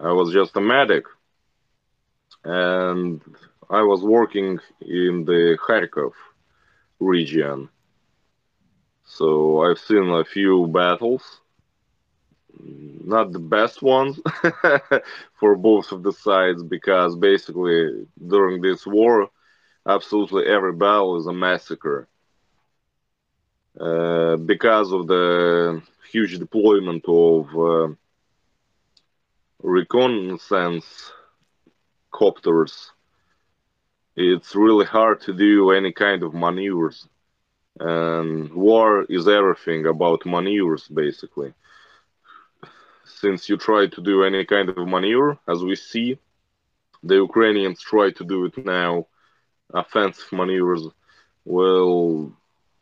I 0.00 0.12
was 0.12 0.32
just 0.32 0.56
a 0.56 0.60
medic. 0.60 1.04
And 2.44 3.20
I 3.68 3.82
was 3.82 4.02
working 4.04 4.60
in 4.80 5.24
the 5.24 5.58
Kharkov 5.60 6.12
region. 7.00 7.68
So 9.04 9.62
I've 9.62 9.78
seen 9.78 10.08
a 10.08 10.24
few 10.24 10.66
battles. 10.66 11.40
Not 13.04 13.32
the 13.32 13.38
best 13.40 13.82
ones 13.82 14.20
for 15.38 15.56
both 15.56 15.92
of 15.92 16.02
the 16.02 16.12
sides 16.12 16.62
because 16.62 17.16
basically 17.16 18.06
during 18.26 18.60
this 18.62 18.86
war, 18.86 19.28
absolutely 19.86 20.46
every 20.46 20.72
battle 20.72 21.16
is 21.16 21.26
a 21.26 21.32
massacre 21.32 22.08
uh, 23.80 24.36
because 24.36 24.92
of 24.92 25.06
the 25.06 25.82
huge 26.10 26.38
deployment 26.38 27.04
of 27.08 27.48
uh, 27.56 27.88
reconnaissance 29.62 31.12
copters. 32.12 32.90
It's 34.14 34.54
really 34.54 34.84
hard 34.84 35.20
to 35.22 35.32
do 35.32 35.70
any 35.70 35.92
kind 35.92 36.22
of 36.22 36.34
maneuvers. 36.34 37.08
And 37.80 38.52
war 38.52 39.04
is 39.08 39.26
everything 39.26 39.86
about 39.86 40.26
maneuvers, 40.26 40.86
basically. 40.88 41.54
Since 43.06 43.48
you 43.48 43.56
try 43.56 43.86
to 43.86 44.02
do 44.02 44.24
any 44.24 44.44
kind 44.44 44.68
of 44.68 44.76
maneuver, 44.86 45.38
as 45.48 45.62
we 45.64 45.76
see, 45.76 46.18
the 47.02 47.14
Ukrainians 47.16 47.80
try 47.80 48.10
to 48.10 48.24
do 48.24 48.44
it 48.44 48.58
now, 48.64 49.06
offensive 49.72 50.32
maneuvers. 50.32 50.86
Well, 51.44 52.32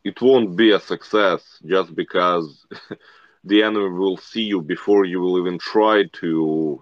it 0.03 0.21
won't 0.21 0.55
be 0.55 0.71
a 0.71 0.79
success 0.79 1.59
just 1.65 1.95
because 1.95 2.65
the 3.43 3.63
enemy 3.63 3.89
will 3.89 4.17
see 4.17 4.43
you 4.43 4.61
before 4.61 5.05
you 5.05 5.19
will 5.19 5.39
even 5.39 5.57
try 5.57 6.03
to 6.13 6.81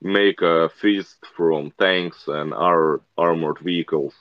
make 0.00 0.42
a 0.42 0.68
feast 0.68 1.24
from 1.36 1.72
tanks 1.78 2.28
and 2.28 2.52
our 2.54 3.00
armored 3.16 3.58
vehicles. 3.58 4.14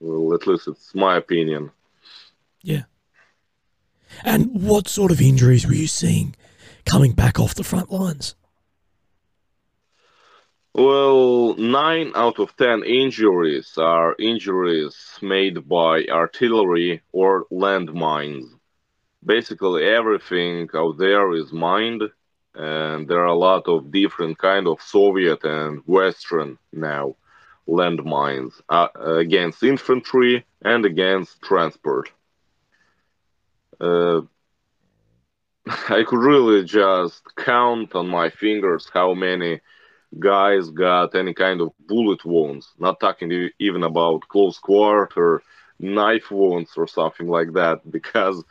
Well, 0.00 0.34
at 0.34 0.46
least 0.46 0.68
it's 0.68 0.94
my 0.94 1.16
opinion. 1.16 1.70
Yeah. 2.62 2.84
And 4.24 4.62
what 4.62 4.88
sort 4.88 5.10
of 5.10 5.20
injuries 5.20 5.66
were 5.66 5.74
you 5.74 5.86
seeing 5.86 6.34
coming 6.84 7.12
back 7.12 7.38
off 7.38 7.54
the 7.54 7.64
front 7.64 7.90
lines? 7.90 8.34
Well, 10.76 11.56
nine 11.56 12.12
out 12.14 12.38
of 12.38 12.56
ten 12.56 12.84
injuries 12.84 13.76
are 13.78 14.14
injuries 14.20 15.18
made 15.20 15.68
by 15.68 16.04
artillery 16.04 17.02
or 17.10 17.46
landmines. 17.50 18.44
Basically, 19.24 19.84
everything 19.84 20.68
out 20.74 20.98
there 20.98 21.32
is 21.34 21.52
mined, 21.52 22.02
and 22.54 23.08
there 23.08 23.20
are 23.20 23.34
a 23.36 23.44
lot 23.48 23.68
of 23.68 23.90
different 23.90 24.38
kind 24.38 24.68
of 24.68 24.82
Soviet 24.82 25.44
and 25.44 25.82
Western 25.86 26.58
now 26.72 27.16
landmines 27.68 28.60
uh, 28.68 28.88
against 28.96 29.62
infantry 29.64 30.44
and 30.62 30.84
against 30.84 31.42
transport. 31.42 32.12
Uh, 33.80 34.22
I 35.66 36.04
could 36.06 36.20
really 36.20 36.64
just 36.64 37.22
count 37.36 37.94
on 37.94 38.08
my 38.08 38.30
fingers 38.30 38.90
how 38.92 39.14
many 39.14 39.60
guys 40.18 40.70
got 40.70 41.14
any 41.14 41.34
kind 41.34 41.60
of 41.60 41.72
bullet 41.86 42.24
wounds, 42.24 42.72
not 42.78 43.00
talking 43.00 43.50
even 43.58 43.82
about 43.82 44.28
close 44.28 44.58
quarter 44.58 45.42
knife 45.78 46.30
wounds 46.30 46.72
or 46.76 46.86
something 46.86 47.28
like 47.28 47.52
that, 47.52 47.80
because 47.90 48.42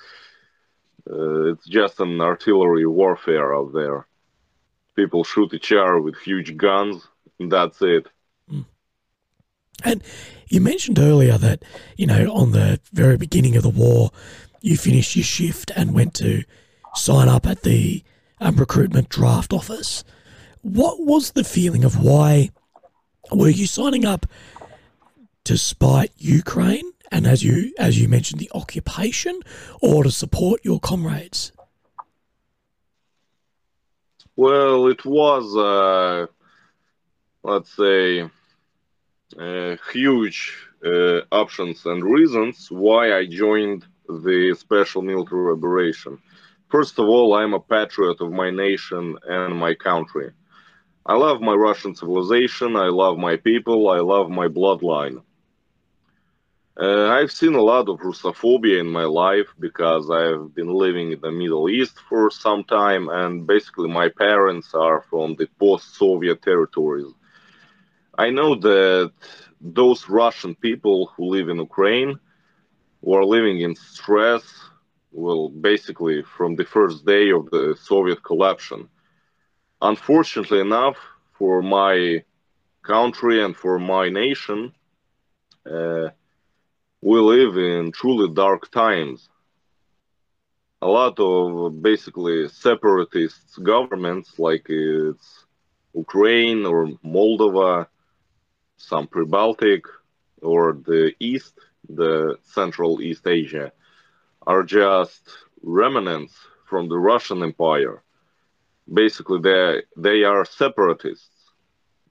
uh, 1.10 1.52
it's 1.52 1.68
just 1.68 2.00
an 2.00 2.20
artillery 2.22 2.86
warfare 2.86 3.56
out 3.56 3.74
there. 3.74 4.08
People 4.96 5.24
shoot 5.24 5.54
each 5.54 5.72
other 5.72 6.00
with 6.00 6.18
huge 6.18 6.56
guns, 6.56 7.08
and 7.40 7.52
that's 7.52 7.82
it. 7.82 8.08
Hmm. 8.50 8.62
And 9.84 10.04
you 10.48 10.62
mentioned 10.62 11.00
earlier 11.00 11.38
that, 11.38 11.64
you 11.98 12.08
know, 12.08 12.34
on 12.34 12.52
the 12.52 12.80
very 12.94 13.18
beginning 13.18 13.58
of 13.58 13.64
the 13.64 13.70
war, 13.70 14.12
you 14.62 14.78
finished 14.78 15.16
your 15.16 15.26
shift 15.26 15.72
and 15.76 15.94
went 15.94 16.14
to 16.16 16.44
sign 16.96 17.28
up 17.28 17.46
at 17.46 17.64
the 17.64 18.04
um, 18.40 18.56
recruitment 18.56 19.10
draft 19.10 19.52
office. 19.52 20.04
What 20.66 21.00
was 21.00 21.34
the 21.34 21.44
feeling 21.44 21.86
of 21.86 22.04
why 22.04 22.50
were 23.32 23.50
you 23.50 23.68
signing 23.68 24.04
up 24.04 24.26
to 25.44 25.60
spite 25.60 26.12
Ukraine 26.18 26.92
and 27.12 27.28
as 27.28 27.44
you 27.44 27.72
as 27.78 28.02
you 28.02 28.10
mentioned 28.10 28.40
the 28.40 28.50
occupation 28.52 29.42
or 29.80 30.04
to 30.04 30.10
support 30.10 30.66
your 30.66 30.80
comrades? 30.80 31.52
Well, 34.36 34.88
it 34.88 35.06
was 35.06 35.56
uh, 35.56 36.26
let's 37.44 37.76
say 37.76 38.28
uh, 39.38 39.76
huge 39.94 40.58
uh, 40.84 41.20
options 41.32 41.86
and 41.86 42.04
reasons 42.04 42.70
why 42.72 43.16
I 43.16 43.28
joined 43.28 43.86
the 44.10 44.56
special 44.58 45.04
military 45.04 45.54
operation. 45.54 46.18
First 46.70 46.98
of 46.98 47.08
all, 47.08 47.36
I'm 47.36 47.54
a 47.54 47.60
patriot 47.60 48.20
of 48.20 48.32
my 48.32 48.50
nation 48.50 49.16
and 49.28 49.56
my 49.56 49.76
country. 49.76 50.32
I 51.08 51.16
love 51.16 51.40
my 51.40 51.54
Russian 51.54 51.94
civilization, 51.96 52.76
I 52.76 52.88
love 52.88 53.18
my 53.20 53.38
people, 53.38 53.90
I 53.90 54.00
love 54.00 54.30
my 54.32 54.48
bloodline. 54.48 55.22
Uh, 56.78 57.08
I've 57.10 57.32
seen 57.32 57.54
a 57.54 57.62
lot 57.62 57.88
of 57.88 58.00
Russophobia 58.00 58.80
in 58.80 58.88
my 58.88 59.04
life 59.06 59.48
because 59.60 60.10
I've 60.10 60.54
been 60.56 60.74
living 60.74 61.12
in 61.12 61.22
the 61.22 61.32
Middle 61.32 61.70
East 61.70 62.00
for 62.10 62.32
some 62.32 62.64
time, 62.64 63.08
and 63.10 63.46
basically, 63.46 63.88
my 63.88 64.10
parents 64.10 64.74
are 64.74 65.02
from 65.10 65.36
the 65.36 65.48
post 65.60 65.96
Soviet 65.96 66.42
territories. 66.42 67.14
I 68.18 68.32
know 68.32 68.56
that 68.56 69.14
those 69.62 70.10
Russian 70.10 70.56
people 70.56 71.12
who 71.16 71.26
live 71.26 71.50
in 71.50 71.58
Ukraine 71.58 72.20
were 73.02 73.24
living 73.24 73.62
in 73.62 73.76
stress, 73.76 74.44
well, 75.12 75.50
basically, 75.50 76.24
from 76.24 76.56
the 76.56 76.66
first 76.66 77.06
day 77.06 77.30
of 77.32 77.50
the 77.52 77.78
Soviet 77.80 78.24
collapse 78.24 78.72
unfortunately 79.90 80.60
enough 80.60 80.98
for 81.38 81.62
my 81.62 82.24
country 82.82 83.44
and 83.44 83.56
for 83.56 83.78
my 83.78 84.10
nation, 84.10 84.74
uh, 85.70 86.10
we 87.02 87.20
live 87.20 87.56
in 87.58 87.92
truly 87.92 88.34
dark 88.34 88.72
times. 88.72 89.30
A 90.82 90.88
lot 90.88 91.20
of 91.20 91.82
basically 91.82 92.48
separatist 92.50 93.62
governments, 93.64 94.40
like 94.40 94.66
it's 94.70 95.46
Ukraine 95.94 96.66
or 96.66 96.88
Moldova, 97.16 97.88
some 98.78 99.08
pre-Baltic, 99.08 99.84
or 100.42 100.74
the 100.74 101.14
East, 101.20 101.56
the 101.90 102.38
Central 102.44 103.02
East 103.02 103.26
Asia, 103.28 103.72
are 104.46 104.64
just 104.64 105.24
remnants 105.62 106.36
from 106.70 106.90
the 106.90 106.98
Russian 106.98 107.42
Empire 107.44 108.04
basically 108.92 109.40
they 109.42 109.84
they 109.98 110.24
are 110.24 110.46
separatists. 110.46 111.30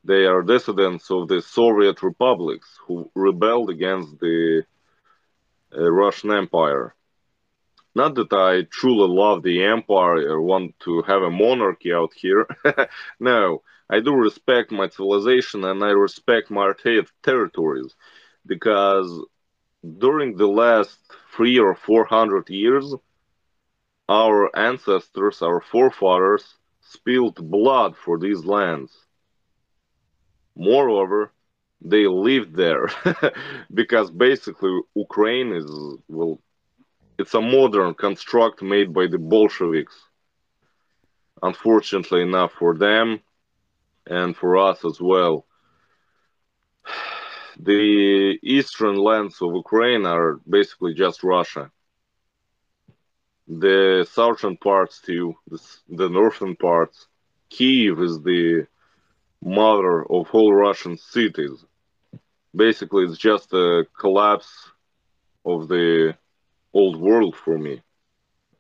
They 0.04 0.24
are 0.26 0.42
dissidents 0.42 1.10
of 1.10 1.28
the 1.28 1.40
Soviet 1.42 2.02
republics 2.02 2.78
who 2.87 3.10
rebelled 3.14 3.70
against 3.70 4.18
the 4.20 4.64
uh, 5.76 5.90
Russian 5.90 6.30
Empire. 6.32 6.94
Not 7.94 8.14
that 8.16 8.32
I 8.32 8.62
truly 8.70 9.08
love 9.08 9.42
the 9.42 9.62
empire 9.64 10.28
or 10.30 10.40
want 10.42 10.78
to 10.80 11.02
have 11.02 11.22
a 11.22 11.30
monarchy 11.30 11.92
out 11.92 12.12
here. 12.14 12.46
no, 13.20 13.62
I 13.88 14.00
do 14.00 14.14
respect 14.14 14.70
my 14.70 14.88
civilization 14.88 15.64
and 15.64 15.82
I 15.82 15.90
respect 15.90 16.50
my 16.50 16.72
ter- 16.72 17.06
territories 17.22 17.94
because 18.46 19.24
during 19.98 20.37
the 20.37 20.46
last 20.48 20.98
three 21.34 21.58
or 21.58 21.74
four 21.74 22.04
hundred 22.04 22.48
years, 22.50 22.94
our 24.08 24.54
ancestors, 24.56 25.42
our 25.42 25.60
forefathers, 25.60 26.56
spilled 26.96 27.38
blood 27.57 27.92
for 28.04 28.14
these 28.18 28.42
lands. 28.44 28.92
Moreover, 30.57 31.33
they 31.80 32.07
lived 32.07 32.52
there 32.57 32.88
because 33.80 34.09
basically 34.11 34.74
Ukraine 35.07 35.50
is 35.61 35.66
well 36.09 36.40
it's 37.18 37.35
a 37.35 37.40
modern 37.40 37.94
construct 37.94 38.62
made 38.62 38.92
by 38.92 39.07
the 39.07 39.18
Bolsheviks. 39.18 39.96
Unfortunately 41.42 42.22
enough 42.22 42.52
for 42.61 42.72
them 42.76 43.20
and 44.07 44.37
for 44.37 44.57
us 44.57 44.85
as 44.85 45.00
well. 45.00 45.46
The 47.70 48.37
eastern 48.42 48.96
lands 48.96 49.40
of 49.40 49.54
Ukraine 49.64 50.04
are 50.07 50.40
basically 50.57 50.92
just 50.92 51.22
Russia. 51.22 51.70
The 53.46 54.07
southern 54.11 54.57
parts 54.57 55.00
too, 55.00 55.37
the, 55.48 55.61
the 55.88 56.09
northern 56.09 56.57
parts. 56.57 57.07
Kiev 57.50 58.00
is 58.00 58.20
the 58.22 58.66
mother 59.42 60.02
of 60.02 60.28
all 60.33 60.52
Russian 60.54 60.96
cities. 60.96 61.64
Basically, 62.57 63.04
it's 63.04 63.18
just 63.18 63.52
a 63.52 63.87
collapse 63.98 64.70
of 65.44 65.68
the 65.68 66.16
old 66.72 67.00
world 67.00 67.37
for 67.37 67.59
me. 67.59 67.83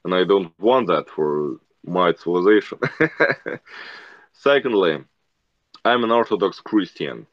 And 0.04 0.14
I 0.14 0.24
don't 0.24 0.52
want 0.60 0.88
that 0.88 1.08
for 1.08 1.56
my 1.84 2.12
civilization. 2.12 2.78
Secondly, 4.32 5.02
I'm 5.84 6.04
an 6.04 6.10
Orthodox 6.10 6.60
Christian. 6.60 7.26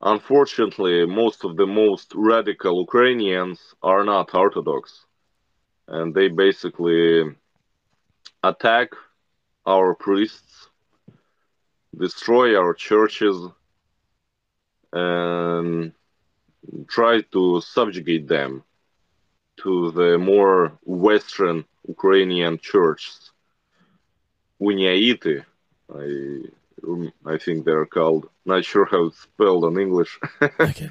Unfortunately, 0.00 1.06
most 1.06 1.44
of 1.44 1.56
the 1.56 1.66
most 1.66 2.12
radical 2.14 2.80
Ukrainians 2.80 3.74
are 3.82 4.04
not 4.04 4.34
Orthodox. 4.34 5.06
And 5.88 6.14
they 6.14 6.28
basically 6.28 7.24
attack 8.42 8.90
our 9.66 9.94
priests, 9.94 10.68
destroy 11.96 12.58
our 12.58 12.74
churches, 12.74 13.36
and 14.92 15.92
try 16.88 17.20
to 17.32 17.60
subjugate 17.60 18.28
them 18.28 18.62
to 19.58 19.90
the 19.92 20.18
more 20.18 20.72
Western 20.84 21.64
Ukrainian 21.86 22.58
churches. 22.58 23.30
Uniate, 24.60 25.44
I, 25.92 26.42
I 27.26 27.38
think 27.38 27.64
they're 27.64 27.86
called. 27.86 28.28
Not 28.44 28.64
sure 28.64 28.84
how 28.84 29.06
it's 29.06 29.20
spelled 29.20 29.64
in 29.64 29.78
English. 29.78 30.18
Okay. 30.60 30.90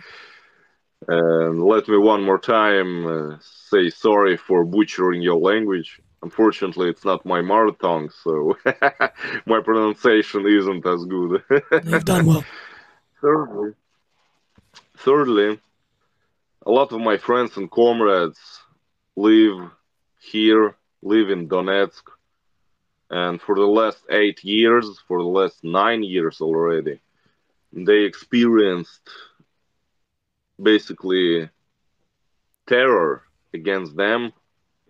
And 1.08 1.64
let 1.64 1.88
me 1.88 1.98
one 1.98 2.24
more 2.24 2.38
time 2.38 3.06
uh, 3.06 3.38
say 3.42 3.90
sorry 3.90 4.38
for 4.38 4.64
butchering 4.66 5.22
your 5.22 5.38
language. 5.40 6.00
Unfortunately, 6.24 6.90
it's 6.90 7.04
not 7.04 7.26
my 7.26 7.42
mother 7.42 7.72
tongue, 7.72 8.10
so 8.24 8.56
my 9.46 9.60
pronunciation 9.62 10.46
isn't 10.46 10.86
as 10.86 11.04
good. 11.06 11.44
You've 11.84 12.06
done 12.06 12.28
well. 12.28 12.46
thirdly, 13.20 13.74
thirdly, 14.98 15.60
a 16.66 16.72
lot 16.72 16.92
of 16.92 17.02
my 17.02 17.18
friends 17.18 17.58
and 17.58 17.72
comrades 17.72 18.40
live 19.16 19.72
here, 20.20 20.76
live 21.02 21.32
in 21.32 21.50
Donetsk, 21.50 22.04
and 23.10 23.42
for 23.42 23.56
the 23.56 23.66
last 23.66 24.04
eight 24.12 24.44
years, 24.44 25.00
for 25.08 25.18
the 25.18 25.28
last 25.28 25.64
nine 25.64 26.04
years 26.04 26.40
already, 26.40 27.00
they 27.74 28.04
experienced 28.04 29.10
basically 30.62 31.50
terror 32.68 33.24
against 33.54 33.96
them, 33.96 34.32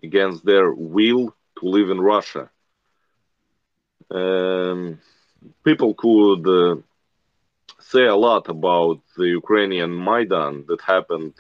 against 0.04 0.46
their 0.46 0.72
will 0.74 1.36
to 1.60 1.66
live 1.66 1.90
in 1.90 2.00
Russia. 2.00 2.50
Um, 4.10 5.00
people 5.64 5.94
could 5.94 6.46
uh, 6.48 6.76
say 7.80 8.06
a 8.06 8.16
lot 8.16 8.48
about 8.50 9.00
the 9.18 9.28
Ukrainian 9.42 9.92
Maidan 10.08 10.66
that 10.68 10.82
happened 10.82 11.34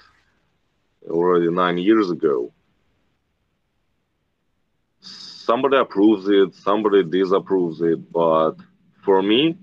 already 1.09 1.49
nine 1.49 1.77
years 1.77 2.09
ago. 2.11 2.51
Somebody 5.01 5.77
approves 5.77 6.27
it, 6.29 6.53
somebody 6.55 7.03
disapproves 7.03 7.81
it, 7.81 8.11
but 8.11 8.55
for 9.03 9.21
me, 9.21 9.57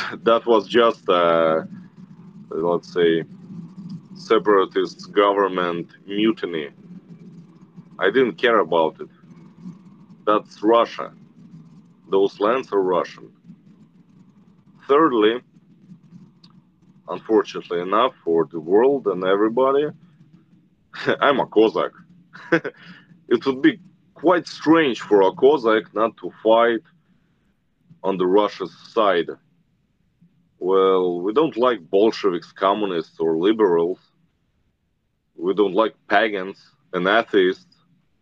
that 0.22 0.46
was 0.46 0.68
just 0.68 1.08
a, 1.08 1.66
let's 2.50 2.92
say, 2.92 3.24
separatist 4.14 5.12
government 5.12 5.90
mutiny. 6.06 6.70
I 7.98 8.10
didn't 8.10 8.34
care 8.34 8.58
about 8.58 9.00
it. 9.00 9.08
That's 10.26 10.62
Russia. 10.62 11.12
Those 12.08 12.40
lands 12.40 12.72
are 12.72 12.82
Russian. 12.82 13.30
Thirdly, 14.88 15.40
unfortunately 17.08 17.80
enough 17.80 18.14
for 18.24 18.46
the 18.50 18.60
world 18.60 19.06
and 19.06 19.24
everybody, 19.24 19.86
I'm 21.20 21.40
a 21.40 21.46
Cossack. 21.46 21.92
it 22.52 23.46
would 23.46 23.62
be 23.62 23.78
quite 24.14 24.46
strange 24.46 25.00
for 25.00 25.22
a 25.22 25.32
Cossack 25.32 25.94
not 25.94 26.16
to 26.18 26.32
fight 26.42 26.82
on 28.02 28.16
the 28.16 28.26
Russia's 28.26 28.74
side. 28.92 29.28
Well, 30.60 31.22
we 31.22 31.32
don't 31.32 31.56
like 31.56 31.90
Bolsheviks, 31.90 32.52
communists, 32.52 33.18
or 33.18 33.38
liberals. 33.38 33.98
We 35.34 35.54
don't 35.54 35.74
like 35.74 35.94
pagans 36.06 36.58
and 36.92 37.08
atheists. 37.08 37.74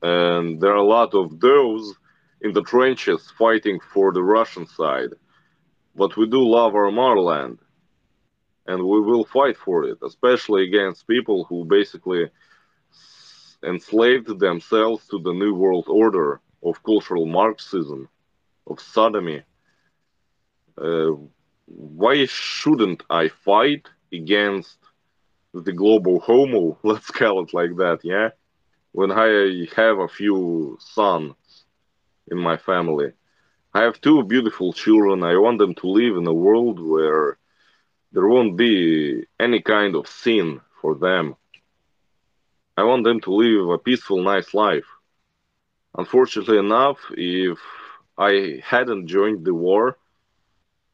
And 0.03 0.61
there 0.61 0.71
are 0.71 0.77
a 0.87 0.95
lot 0.99 1.15
of 1.15 1.41
those 1.41 1.95
in 2.41 2.53
the 2.53 2.63
trenches 2.63 3.33
fighting 3.37 3.81
for 3.93 4.13
the 4.13 4.23
Russian 4.23 4.67
side. 4.67 5.11
But 5.97 6.17
we 6.17 6.29
do 6.29 6.49
love 6.49 6.77
our 6.77 6.93
motherland 6.93 7.59
and 8.69 8.85
we 8.85 9.01
will 9.01 9.25
fight 9.25 9.57
for 9.57 9.85
it, 9.85 9.99
especially 10.07 10.63
against 10.63 11.09
people 11.09 11.45
who 11.45 11.65
basically 11.65 12.31
enslaved 13.65 14.39
themselves 14.39 15.09
to 15.09 15.19
the 15.19 15.33
New 15.33 15.55
World 15.55 15.87
Order 15.89 16.41
of 16.63 16.83
cultural 16.85 17.27
Marxism, 17.27 18.09
of 18.67 18.79
sodomy. 18.79 19.43
Uh, 20.81 21.15
why 21.69 22.25
shouldn't 22.27 23.03
I 23.11 23.29
fight 23.29 23.89
against 24.13 24.79
the 25.55 25.73
global 25.73 26.21
homo, 26.21 26.79
let's 26.85 27.11
call 27.11 27.43
it 27.45 27.55
like 27.55 27.77
that, 27.77 28.01
yeah? 28.05 28.31
When 28.93 29.11
I 29.13 29.67
have 29.77 29.99
a 29.99 30.09
few 30.09 30.79
sons 30.81 31.35
in 32.31 32.39
my 32.39 32.57
family. 32.57 33.13
I 33.75 33.83
have 33.83 34.01
two 34.01 34.23
beautiful 34.25 34.73
children. 34.73 35.23
I 35.23 35.37
want 35.37 35.59
them 35.59 35.75
to 35.77 35.87
live 35.89 36.17
in 36.17 36.27
a 36.27 36.33
world 36.33 36.81
where 36.81 37.39
there 38.13 38.27
won't 38.27 38.57
be 38.57 39.25
any 39.39 39.61
kind 39.61 39.95
of 39.97 40.09
sin 40.09 40.61
for 40.81 40.95
them. 40.95 41.37
I 42.77 42.85
want 42.85 43.05
them 43.05 43.21
to 43.23 43.31
live 43.33 43.69
a 43.71 43.79
peaceful, 43.79 44.23
nice 44.23 44.55
life. 44.55 44.87
Unfortunately 45.97 46.59
enough, 46.59 46.99
if 47.13 47.59
I 48.17 48.61
hadn't 48.65 49.09
joined 49.09 49.45
the 49.45 49.55
war, 49.55 49.99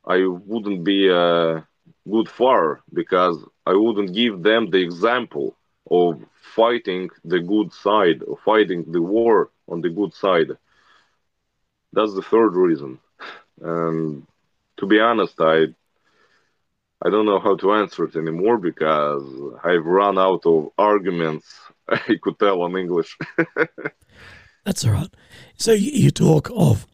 I 0.07 0.27
wouldn't 0.27 0.85
be 0.85 1.09
a 1.09 1.67
good 2.11 2.29
father 2.29 2.81
because 2.93 3.39
I 3.67 3.73
wouldn't 3.75 4.15
give 4.15 4.43
them 4.43 4.71
the 4.71 4.83
example 4.83 5.57
of 5.91 6.23
fighting 6.55 7.11
the 7.25 7.41
good 7.41 7.73
side, 7.73 8.23
of 8.23 8.39
fighting 8.45 8.91
the 8.91 9.03
war 9.03 9.51
on 9.69 9.81
the 9.81 9.91
good 9.91 10.15
side. 10.15 10.51
That's 11.93 12.15
the 12.15 12.23
third 12.23 12.55
reason. 12.55 12.99
And 13.61 14.27
to 14.79 14.87
be 14.87 15.01
honest, 15.01 15.35
I 15.41 15.67
I 17.05 17.11
don't 17.11 17.27
know 17.27 17.39
how 17.39 17.57
to 17.57 17.75
answer 17.75 18.05
it 18.05 18.17
anymore 18.17 18.57
because 18.57 19.25
I've 19.63 19.85
run 19.85 20.19
out 20.19 20.47
of 20.47 20.71
arguments 20.79 21.47
I 21.89 22.17
could 22.21 22.39
tell 22.39 22.65
in 22.67 22.77
English. 22.77 23.17
That's 24.65 24.85
all 24.85 24.93
right. 24.93 25.15
So 25.57 25.73
you 25.73 26.11
talk 26.11 26.51
of, 26.55 26.87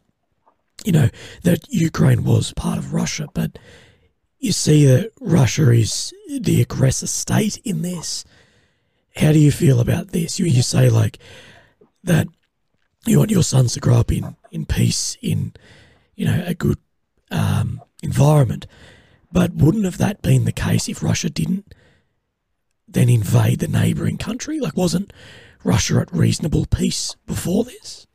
you 0.85 0.91
know, 0.91 1.09
that 1.43 1.67
Ukraine 1.69 2.23
was 2.23 2.53
part 2.53 2.77
of 2.77 2.93
Russia, 2.93 3.27
but 3.33 3.57
you 4.39 4.51
see 4.51 4.85
that 4.85 5.11
Russia 5.19 5.71
is 5.71 6.13
the 6.39 6.61
aggressor 6.61 7.07
state 7.07 7.57
in 7.63 7.81
this. 7.81 8.25
How 9.15 9.31
do 9.31 9.39
you 9.39 9.51
feel 9.51 9.79
about 9.79 10.09
this? 10.09 10.39
You, 10.39 10.45
you 10.45 10.61
say 10.61 10.89
like 10.89 11.19
that 12.03 12.27
you 13.05 13.19
want 13.19 13.31
your 13.31 13.43
sons 13.43 13.73
to 13.73 13.79
grow 13.79 13.97
up 13.97 14.11
in, 14.11 14.35
in 14.51 14.65
peace, 14.65 15.17
in 15.21 15.53
you 16.15 16.25
know 16.25 16.43
a 16.45 16.53
good 16.53 16.77
um, 17.29 17.81
environment, 18.01 18.65
but 19.31 19.53
wouldn't 19.53 19.85
have 19.85 19.97
that 19.97 20.21
been 20.21 20.45
the 20.45 20.51
case 20.51 20.89
if 20.89 21.03
Russia 21.03 21.29
didn't 21.29 21.73
then 22.87 23.09
invade 23.09 23.59
the 23.59 23.67
neighbouring 23.67 24.17
country? 24.17 24.59
Like, 24.59 24.75
wasn't 24.75 25.13
Russia 25.63 25.99
at 25.99 26.11
reasonable 26.13 26.65
peace 26.65 27.15
before 27.25 27.63
this? 27.63 28.07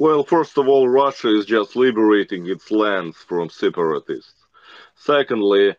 Well, 0.00 0.24
first 0.24 0.56
of 0.56 0.66
all, 0.66 0.88
Russia 0.88 1.28
is 1.28 1.44
just 1.44 1.76
liberating 1.76 2.46
its 2.46 2.70
lands 2.70 3.18
from 3.18 3.50
separatists. 3.50 4.46
Secondly, 4.94 5.76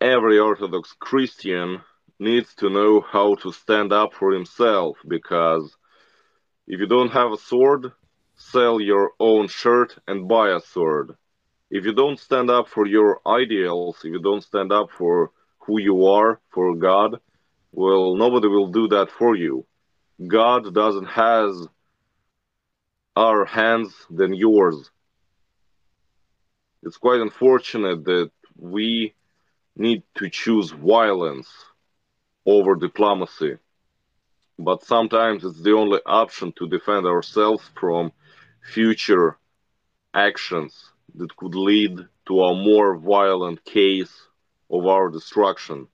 every 0.00 0.38
Orthodox 0.38 0.94
Christian 0.98 1.82
needs 2.18 2.54
to 2.54 2.70
know 2.70 3.02
how 3.02 3.34
to 3.34 3.52
stand 3.52 3.92
up 3.92 4.14
for 4.14 4.32
himself 4.32 4.96
because 5.06 5.76
if 6.66 6.80
you 6.80 6.86
don't 6.86 7.12
have 7.12 7.30
a 7.30 7.36
sword, 7.36 7.92
sell 8.36 8.80
your 8.80 9.12
own 9.20 9.48
shirt 9.48 9.98
and 10.08 10.26
buy 10.26 10.48
a 10.56 10.60
sword. 10.60 11.14
If 11.70 11.84
you 11.84 11.92
don't 11.92 12.18
stand 12.18 12.48
up 12.48 12.68
for 12.68 12.86
your 12.86 13.20
ideals, 13.26 13.98
if 13.98 14.12
you 14.12 14.22
don't 14.22 14.44
stand 14.44 14.72
up 14.72 14.88
for 14.96 15.30
who 15.58 15.78
you 15.78 16.06
are, 16.06 16.40
for 16.54 16.74
God, 16.74 17.20
well, 17.70 18.16
nobody 18.16 18.48
will 18.48 18.68
do 18.68 18.88
that 18.88 19.10
for 19.10 19.36
you. 19.36 19.66
God 20.26 20.72
doesn't 20.72 21.04
has 21.04 21.68
our 23.16 23.46
hands 23.46 23.94
than 24.10 24.34
yours. 24.34 24.90
It's 26.82 26.98
quite 26.98 27.20
unfortunate 27.20 28.04
that 28.04 28.30
we 28.56 29.14
need 29.74 30.02
to 30.16 30.28
choose 30.30 30.70
violence 30.70 31.48
over 32.44 32.76
diplomacy. 32.76 33.56
But 34.58 34.84
sometimes 34.84 35.44
it's 35.44 35.60
the 35.62 35.72
only 35.72 36.00
option 36.06 36.52
to 36.58 36.68
defend 36.68 37.06
ourselves 37.06 37.64
from 37.74 38.12
future 38.72 39.38
actions 40.14 40.92
that 41.14 41.36
could 41.36 41.54
lead 41.54 41.98
to 42.26 42.42
a 42.42 42.54
more 42.54 42.96
violent 42.96 43.64
case 43.64 44.12
of 44.70 44.86
our 44.86 45.10
destruction. 45.10 45.88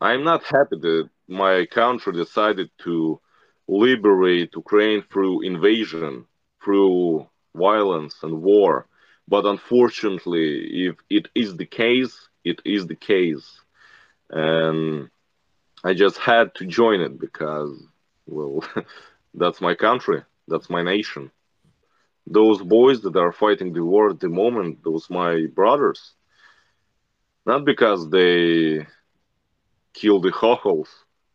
I'm 0.00 0.24
not 0.24 0.44
happy 0.44 0.76
that 0.80 1.08
my 1.28 1.66
country 1.66 2.12
decided 2.12 2.70
to 2.84 3.20
liberate 3.68 4.54
Ukraine 4.54 5.02
through 5.02 5.42
invasion, 5.42 6.26
through 6.62 7.26
violence 7.54 8.22
and 8.22 8.42
war. 8.42 8.86
But 9.28 9.46
unfortunately, 9.46 10.86
if 10.88 10.96
it 11.08 11.28
is 11.34 11.56
the 11.56 11.66
case, 11.66 12.28
it 12.44 12.60
is 12.64 12.86
the 12.86 12.96
case. 12.96 13.60
And 14.30 15.08
I 15.82 15.94
just 15.94 16.18
had 16.18 16.54
to 16.56 16.66
join 16.66 17.00
it 17.00 17.18
because, 17.18 17.72
well, 18.26 18.64
that's 19.34 19.60
my 19.60 19.74
country, 19.74 20.22
that's 20.48 20.68
my 20.70 20.82
nation. 20.82 21.30
Those 22.26 22.62
boys 22.62 23.02
that 23.02 23.16
are 23.16 23.32
fighting 23.32 23.72
the 23.72 23.84
war 23.84 24.10
at 24.10 24.20
the 24.20 24.28
moment, 24.28 24.82
those 24.82 25.10
my 25.10 25.46
brothers, 25.54 26.14
not 27.44 27.64
because 27.64 28.08
they 28.08 28.86
kill 29.92 30.20
the 30.20 30.30
hochos, 30.30 30.88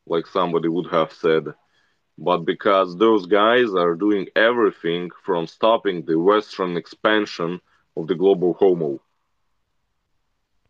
like 0.08 0.26
somebody 0.28 0.68
would 0.68 0.88
have 0.88 1.14
said, 1.14 1.54
but 2.20 2.40
because 2.40 2.98
those 2.98 3.26
guys 3.26 3.74
are 3.74 3.96
doing 3.96 4.28
everything 4.36 5.10
from 5.24 5.48
stopping 5.48 6.06
the 6.06 6.20
Western 6.20 6.76
expansion 6.76 7.62
of 7.96 8.08
the 8.08 8.16
global 8.16 8.54
homo. 8.54 9.00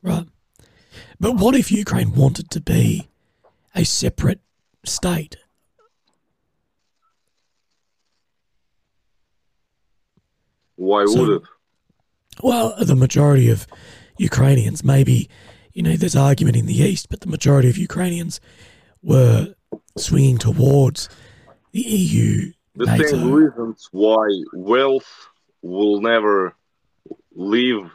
Right. 0.04 0.28
But 1.20 1.36
what 1.36 1.56
if 1.56 1.72
Ukraine 1.72 2.14
wanted 2.14 2.52
to 2.52 2.62
be 2.62 3.10
a 3.76 3.84
separate 3.84 4.42
state? 4.86 5.38
Why 10.76 11.06
so, 11.06 11.20
would 11.20 11.42
it? 11.42 11.48
Well, 12.42 12.76
the 12.80 12.96
majority 12.96 13.50
of 13.50 13.68
Ukrainians, 14.18 14.84
maybe, 14.84 15.30
you 15.74 15.82
know, 15.82 15.98
there's 15.98 16.16
argument 16.16 16.56
in 16.56 16.68
the 16.68 16.78
East, 16.78 17.10
but 17.10 17.22
the 17.22 17.28
majority 17.28 17.70
of 17.70 17.78
Ukrainians 17.78 18.40
were 19.02 19.56
swinging 19.98 20.38
towards 20.38 21.10
the 21.72 21.82
EU. 21.82 22.52
The 22.76 22.86
NATO. 22.86 23.04
same 23.08 23.32
reasons 23.32 23.90
why 23.92 24.28
Wales 24.54 25.06
will 25.62 26.02
never 26.02 26.56
leave 27.34 27.90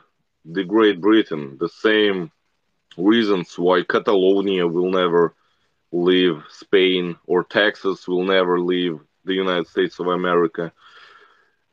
the 0.44 0.64
Great 0.64 1.00
Britain, 1.00 1.56
the 1.58 1.68
same 1.68 2.30
reasons 2.96 3.58
why 3.58 3.82
Catalonia 3.82 4.66
will 4.66 4.90
never 4.90 5.34
leave 5.90 6.42
Spain 6.50 7.16
or 7.26 7.44
Texas 7.44 8.06
will 8.06 8.24
never 8.24 8.60
leave 8.60 8.98
the 9.24 9.34
United 9.34 9.66
States 9.68 9.98
of 9.98 10.08
America. 10.08 10.72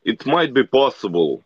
It 0.03 0.25
might 0.25 0.53
be 0.53 0.63
possible 0.63 1.43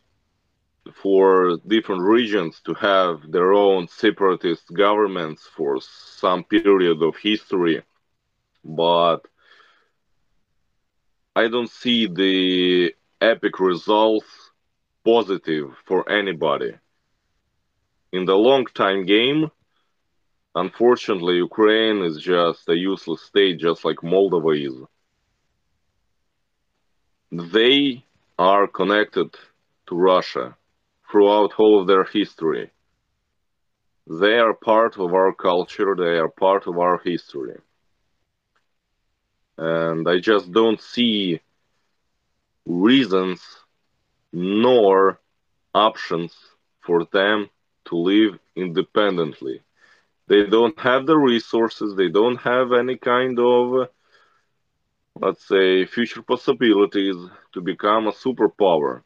for 0.94 1.58
different 1.66 2.04
regions 2.04 2.62
to 2.66 2.74
have 2.76 3.32
their 3.32 3.54
own 3.54 3.88
separatist 3.88 4.72
governments 4.74 5.50
for 5.56 5.80
some 5.82 6.44
period 6.44 7.02
of 7.02 7.18
history, 7.18 7.82
but 8.64 9.26
I 11.38 11.50
don't 11.50 11.70
see 11.70 12.08
the 12.08 12.96
epic 13.20 13.60
results 13.60 14.26
positive 15.04 15.76
for 15.86 16.10
anybody. 16.10 16.74
In 18.14 18.24
the 18.24 18.36
long 18.36 18.66
time 18.68 19.06
game, 19.06 19.52
unfortunately, 20.56 21.36
Ukraine 21.36 22.04
is 22.06 22.22
just 22.22 22.70
a 22.70 22.76
useless 22.76 23.22
state, 23.22 23.60
just 23.60 23.84
like 23.84 23.98
Moldova 23.98 24.54
is. 24.56 24.78
They 27.54 28.06
are 28.40 28.68
connected 28.68 29.36
to 29.88 29.96
Russia 29.96 30.56
throughout 31.12 31.52
all 31.58 31.82
of 31.82 31.88
their 31.88 32.06
history. 32.06 32.72
They 34.08 34.38
are 34.38 34.54
part 34.54 34.98
of 34.98 35.14
our 35.14 35.34
culture, 35.34 35.96
they 35.98 36.18
are 36.18 36.30
part 36.30 36.66
of 36.66 36.78
our 36.78 36.98
history. 37.04 37.58
And 39.58 40.08
I 40.08 40.20
just 40.20 40.52
don't 40.52 40.82
see 40.82 41.42
reasons 42.66 43.42
nor 44.32 45.20
options 45.74 46.34
for 46.82 47.06
them 47.06 47.50
to 47.86 47.96
live 47.96 48.40
independently. 48.56 49.62
They 50.28 50.46
don't 50.46 50.78
have 50.80 51.06
the 51.06 51.18
resources, 51.18 51.96
they 51.96 52.10
don't 52.10 52.38
have 52.38 52.72
any 52.74 52.98
kind 52.98 53.40
of, 53.40 53.90
let's 55.20 55.48
say, 55.48 55.86
future 55.86 56.22
possibilities 56.22 57.16
to 57.54 57.62
become 57.62 58.08
a 58.08 58.12
superpower 58.12 59.04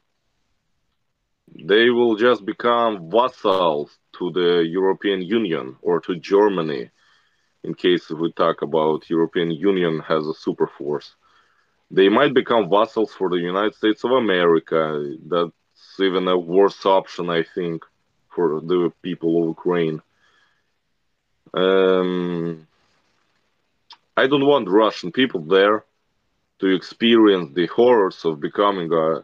they 1.56 1.90
will 1.90 2.16
just 2.16 2.46
become 2.46 3.10
vassals 3.10 3.98
to 4.14 4.32
the 4.32 4.66
European 4.68 5.22
Union 5.22 5.76
or 5.82 6.00
to 6.02 6.16
Germany, 6.16 6.90
in 7.63 7.74
case 7.74 8.10
we 8.10 8.32
talk 8.32 8.62
about 8.62 9.10
European 9.10 9.52
Union 9.52 10.00
has 10.08 10.26
a 10.28 10.34
super 10.34 10.67
force. 10.67 11.15
They 11.91 12.10
might 12.10 12.34
become 12.34 12.69
vassals 12.69 13.12
for 13.13 13.30
the 13.30 13.38
United 13.38 13.76
States 13.76 14.04
of 14.04 14.12
America. 14.12 15.15
That's 15.28 16.00
even 16.00 16.28
a 16.28 16.38
worse 16.38 16.86
option, 16.86 17.30
I 17.30 17.43
think, 17.43 17.84
for 18.36 18.62
the 18.62 18.91
people 19.02 19.41
of 19.41 19.48
Ukraine. 19.50 20.02
Um, 21.54 22.67
I 24.15 24.28
don't 24.28 24.45
want 24.45 24.69
Russian 24.69 25.12
people 25.12 25.41
there 25.41 25.84
to 26.60 26.67
experience 26.67 27.54
the 27.54 27.67
horrors 27.67 28.26
of 28.26 28.39
becoming 28.39 28.91
a 28.93 29.24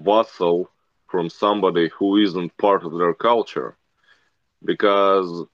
vassal 0.00 0.70
from 1.08 1.28
somebody 1.28 1.88
who 1.98 2.16
isn't 2.16 2.56
part 2.56 2.84
of 2.84 2.96
their 2.98 3.14
culture 3.14 3.76
because 4.64 5.46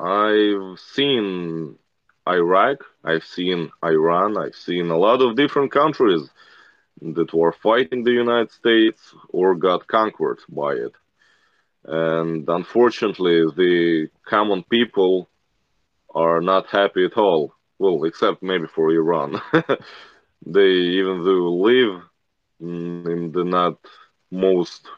I've 0.00 0.78
seen 0.78 1.78
Iraq, 2.26 2.78
I've 3.04 3.24
seen 3.24 3.70
Iran, 3.84 4.36
I've 4.36 4.54
seen 4.54 4.90
a 4.90 4.98
lot 4.98 5.22
of 5.22 5.36
different 5.36 5.72
countries 5.72 6.28
that 7.00 7.32
were 7.34 7.52
fighting 7.52 8.02
the 8.04 8.12
United 8.12 8.50
States 8.50 9.14
or 9.28 9.54
got 9.54 9.86
conquered 9.86 10.40
by 10.48 10.72
it. 10.74 10.92
And 11.84 12.48
unfortunately, 12.48 13.44
the 13.56 14.08
common 14.24 14.62
people 14.64 15.28
are 16.14 16.40
not 16.40 16.66
happy 16.68 17.04
at 17.04 17.18
all. 17.18 17.54
Well, 17.78 18.04
except 18.04 18.42
maybe 18.42 18.66
for 18.66 18.90
Iran. 18.90 19.40
they 20.46 20.70
even 21.00 21.24
though 21.24 21.54
live 21.54 22.02
in 22.60 23.32
the 23.32 23.44
not 23.44 23.78
most, 24.30 24.88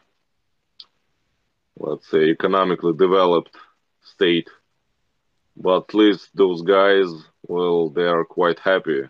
let's 1.77 2.09
say, 2.09 2.29
economically 2.29 2.93
developed 2.93 3.55
state. 4.01 4.49
But 5.59 5.89
at 5.89 5.93
least 5.93 6.29
those 6.35 6.61
guys, 6.61 7.07
well, 7.47 7.89
they 7.89 8.03
are 8.03 8.23
quite 8.23 8.59
happy 8.59 9.01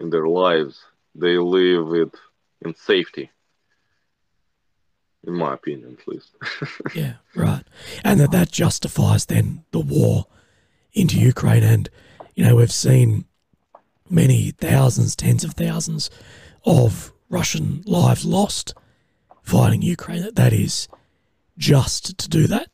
in 0.00 0.10
their 0.10 0.26
lives. 0.26 0.82
They 1.14 1.36
live 1.36 1.92
it 1.92 2.14
in 2.64 2.74
safety, 2.74 3.30
in 5.26 5.34
my 5.34 5.54
opinion, 5.54 5.98
at 6.00 6.08
least. 6.08 6.30
yeah, 6.94 7.14
right. 7.34 7.64
And 8.02 8.18
that 8.20 8.32
that 8.32 8.50
justifies 8.50 9.26
then 9.26 9.64
the 9.72 9.80
war 9.80 10.26
into 10.94 11.20
Ukraine. 11.20 11.62
And, 11.62 11.90
you 12.34 12.44
know, 12.44 12.56
we've 12.56 12.72
seen 12.72 13.26
many 14.08 14.52
thousands, 14.52 15.14
tens 15.14 15.44
of 15.44 15.52
thousands 15.52 16.08
of 16.64 17.12
Russian 17.28 17.82
lives 17.84 18.24
lost 18.24 18.74
fighting 19.42 19.82
Ukraine, 19.82 20.22
that 20.22 20.36
that 20.36 20.52
is 20.52 20.88
just 21.58 22.16
to 22.18 22.28
do 22.28 22.46
that? 22.46 22.68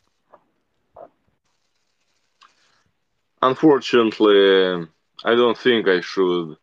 Unfortunately, 3.42 4.86
I 5.24 5.34
don't 5.34 5.58
think 5.58 5.88
I 5.88 6.00
should 6.00 6.56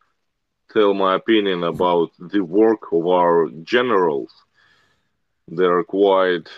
tell 0.72 0.94
my 0.94 1.16
opinion 1.16 1.64
about 1.64 2.12
the 2.20 2.42
work 2.44 2.92
of 2.92 3.08
our 3.08 3.50
generals. 3.64 4.32
They're 5.48 5.84
quite 5.84 6.50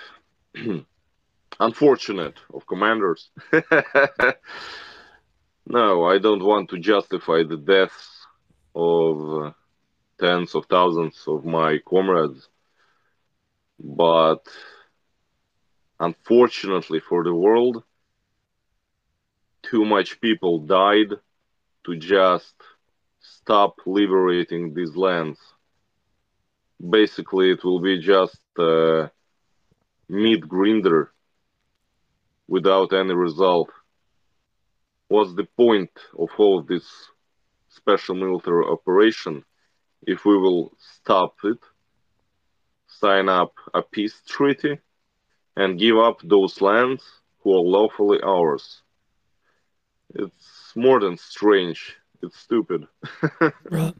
unfortunate 1.59 2.39
of 2.53 2.65
commanders. 2.65 3.29
no, 5.67 6.05
I 6.05 6.17
don't 6.17 6.43
want 6.43 6.69
to 6.69 6.79
justify 6.79 7.43
the 7.43 7.57
deaths 7.57 8.25
of 8.75 9.45
uh, 9.45 9.51
tens 10.19 10.55
of 10.55 10.65
thousands 10.65 11.23
of 11.27 11.45
my 11.45 11.79
comrades. 11.87 12.47
But 13.79 14.45
unfortunately 15.99 16.99
for 16.99 17.23
the 17.23 17.33
world, 17.33 17.83
too 19.69 19.85
much 19.85 20.19
people 20.21 20.59
died 20.59 21.11
to 21.85 21.95
just 21.95 22.55
stop 23.21 23.75
liberating 23.85 24.73
these 24.73 24.95
lands. 24.95 25.39
Basically, 26.89 27.51
it 27.51 27.63
will 27.63 27.81
be 27.81 27.99
just 27.99 28.39
a 28.57 29.11
meat 30.07 30.47
grinder 30.47 31.11
without 32.47 32.93
any 32.93 33.13
result. 33.13 33.69
What's 35.07 35.33
the 35.35 35.47
point 35.57 35.91
of 36.17 36.29
all 36.37 36.61
this 36.61 36.85
special 37.69 38.15
military 38.15 38.65
operation 38.65 39.43
if 40.07 40.25
we 40.25 40.37
will 40.37 40.71
stop 40.79 41.35
it, 41.43 41.59
sign 42.87 43.29
up 43.29 43.53
a 43.73 43.81
peace 43.81 44.21
treaty, 44.27 44.79
and 45.55 45.79
give 45.79 45.97
up 45.97 46.19
those 46.23 46.61
lands 46.61 47.03
who 47.39 47.53
are 47.53 47.61
lawfully 47.61 48.19
ours. 48.23 48.81
It's 50.15 50.73
more 50.75 50.99
than 50.99 51.17
strange. 51.17 51.95
It's 52.21 52.37
stupid. 52.37 52.87
right. 53.69 53.95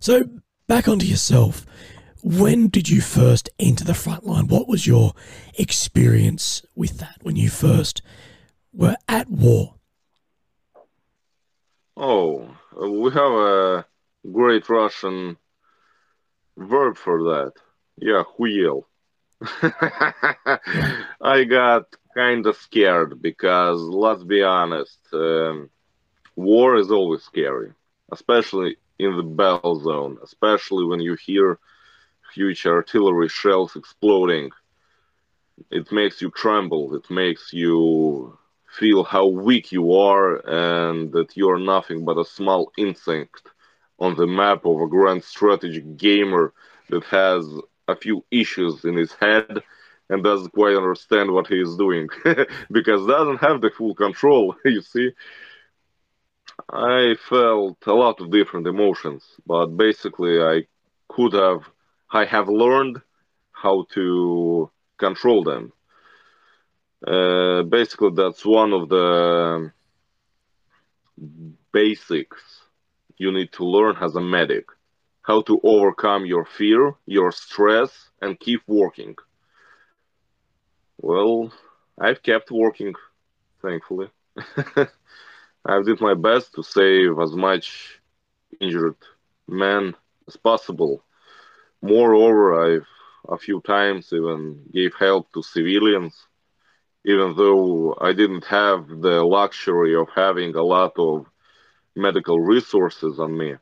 So, 0.00 0.24
back 0.66 0.88
onto 0.88 1.06
yourself. 1.06 1.66
When 2.22 2.68
did 2.68 2.88
you 2.88 3.00
first 3.00 3.50
enter 3.58 3.84
the 3.84 3.94
front 3.94 4.24
line? 4.26 4.48
What 4.48 4.66
was 4.66 4.86
your 4.86 5.12
experience 5.54 6.62
with 6.74 6.98
that 6.98 7.18
when 7.22 7.36
you 7.36 7.50
first 7.50 8.02
were 8.72 8.96
at 9.08 9.30
war? 9.30 9.74
Oh, 11.96 12.48
we 12.76 13.10
have 13.12 13.32
a 13.32 13.86
great 14.30 14.68
Russian 14.68 15.36
verb 16.56 16.96
for 16.96 17.22
that. 17.22 17.52
Yeah, 17.96 18.24
huel. 18.38 18.84
I 21.20 21.44
got 21.44 21.84
kind 22.16 22.46
of 22.46 22.56
scared 22.56 23.22
because, 23.22 23.80
let's 23.82 24.24
be 24.24 24.42
honest, 24.42 25.00
um, 25.14 25.70
war 26.36 26.76
is 26.76 26.90
always 26.92 27.22
scary, 27.24 27.72
especially 28.12 28.76
in 28.98 29.16
the 29.16 29.24
battle 29.24 29.76
zone, 29.80 30.18
especially 30.22 30.84
when 30.84 31.00
you 31.00 31.16
hear 31.26 31.58
huge 32.34 32.66
artillery 32.66 33.28
shells 33.28 33.76
exploding. 33.76 34.50
It 35.70 35.92
makes 35.92 36.20
you 36.22 36.30
tremble, 36.30 36.94
it 36.94 37.10
makes 37.10 37.52
you 37.52 38.38
feel 38.68 39.04
how 39.04 39.26
weak 39.26 39.72
you 39.72 39.92
are 39.94 40.36
and 40.46 41.12
that 41.12 41.36
you 41.36 41.50
are 41.50 41.58
nothing 41.58 42.04
but 42.04 42.18
a 42.18 42.24
small 42.24 42.72
insect 42.76 43.48
on 43.98 44.16
the 44.16 44.26
map 44.26 44.66
of 44.66 44.80
a 44.80 44.88
grand 44.88 45.24
strategic 45.24 45.96
gamer 45.96 46.52
that 46.90 47.04
has 47.04 47.44
a 47.88 47.96
few 47.96 48.24
issues 48.30 48.84
in 48.84 48.96
his 48.96 49.12
head 49.14 49.62
and 50.10 50.22
doesn't 50.22 50.52
quite 50.52 50.76
understand 50.76 51.30
what 51.32 51.46
he 51.48 51.60
is 51.60 51.76
doing 51.76 52.08
because 52.70 53.06
doesn't 53.06 53.38
have 53.40 53.60
the 53.60 53.70
full 53.70 53.94
control 53.94 54.54
you 54.64 54.80
see. 54.80 55.10
I 56.72 57.16
felt 57.28 57.86
a 57.86 57.92
lot 57.94 58.20
of 58.20 58.30
different 58.30 58.66
emotions 58.66 59.36
but 59.46 59.66
basically 59.76 60.40
i 60.42 60.66
could 61.08 61.32
have 61.32 61.70
i 62.12 62.24
have 62.24 62.48
learned 62.48 63.00
how 63.52 63.84
to 63.94 64.70
control 64.98 65.42
them. 65.44 65.72
Uh, 67.06 67.62
basically 67.62 68.10
that's 68.14 68.44
one 68.44 68.72
of 68.72 68.88
the 68.88 69.72
basics 71.72 72.62
you 73.18 73.32
need 73.32 73.52
to 73.52 73.64
learn 73.64 73.96
as 74.00 74.16
a 74.16 74.20
medic. 74.20 74.66
How 75.22 75.42
to 75.42 75.60
overcome 75.62 76.26
your 76.26 76.44
fear, 76.44 76.94
your 77.06 77.32
stress, 77.32 78.10
and 78.20 78.38
keep 78.38 78.62
working. 78.66 79.16
Well, 80.98 81.52
I've 81.98 82.22
kept 82.22 82.50
working, 82.50 82.94
thankfully. 83.62 84.10
I've 85.64 85.84
did 85.86 86.00
my 86.00 86.14
best 86.14 86.54
to 86.54 86.62
save 86.62 87.18
as 87.20 87.32
much 87.34 88.00
injured 88.60 88.96
men 89.48 89.94
as 90.28 90.36
possible. 90.36 91.04
Moreover, 91.82 92.44
I've 92.64 92.88
a 93.28 93.38
few 93.38 93.60
times 93.60 94.12
even 94.12 94.64
gave 94.72 94.94
help 94.94 95.32
to 95.32 95.42
civilians, 95.42 96.28
even 97.04 97.36
though 97.36 97.96
I 98.00 98.12
didn't 98.12 98.44
have 98.46 98.88
the 98.88 99.24
luxury 99.24 99.94
of 99.96 100.08
having 100.14 100.54
a 100.56 100.62
lot 100.62 100.98
of 100.98 101.26
medical 101.94 102.40
resources 102.40 103.18
on 103.20 103.36
me. 103.36 103.56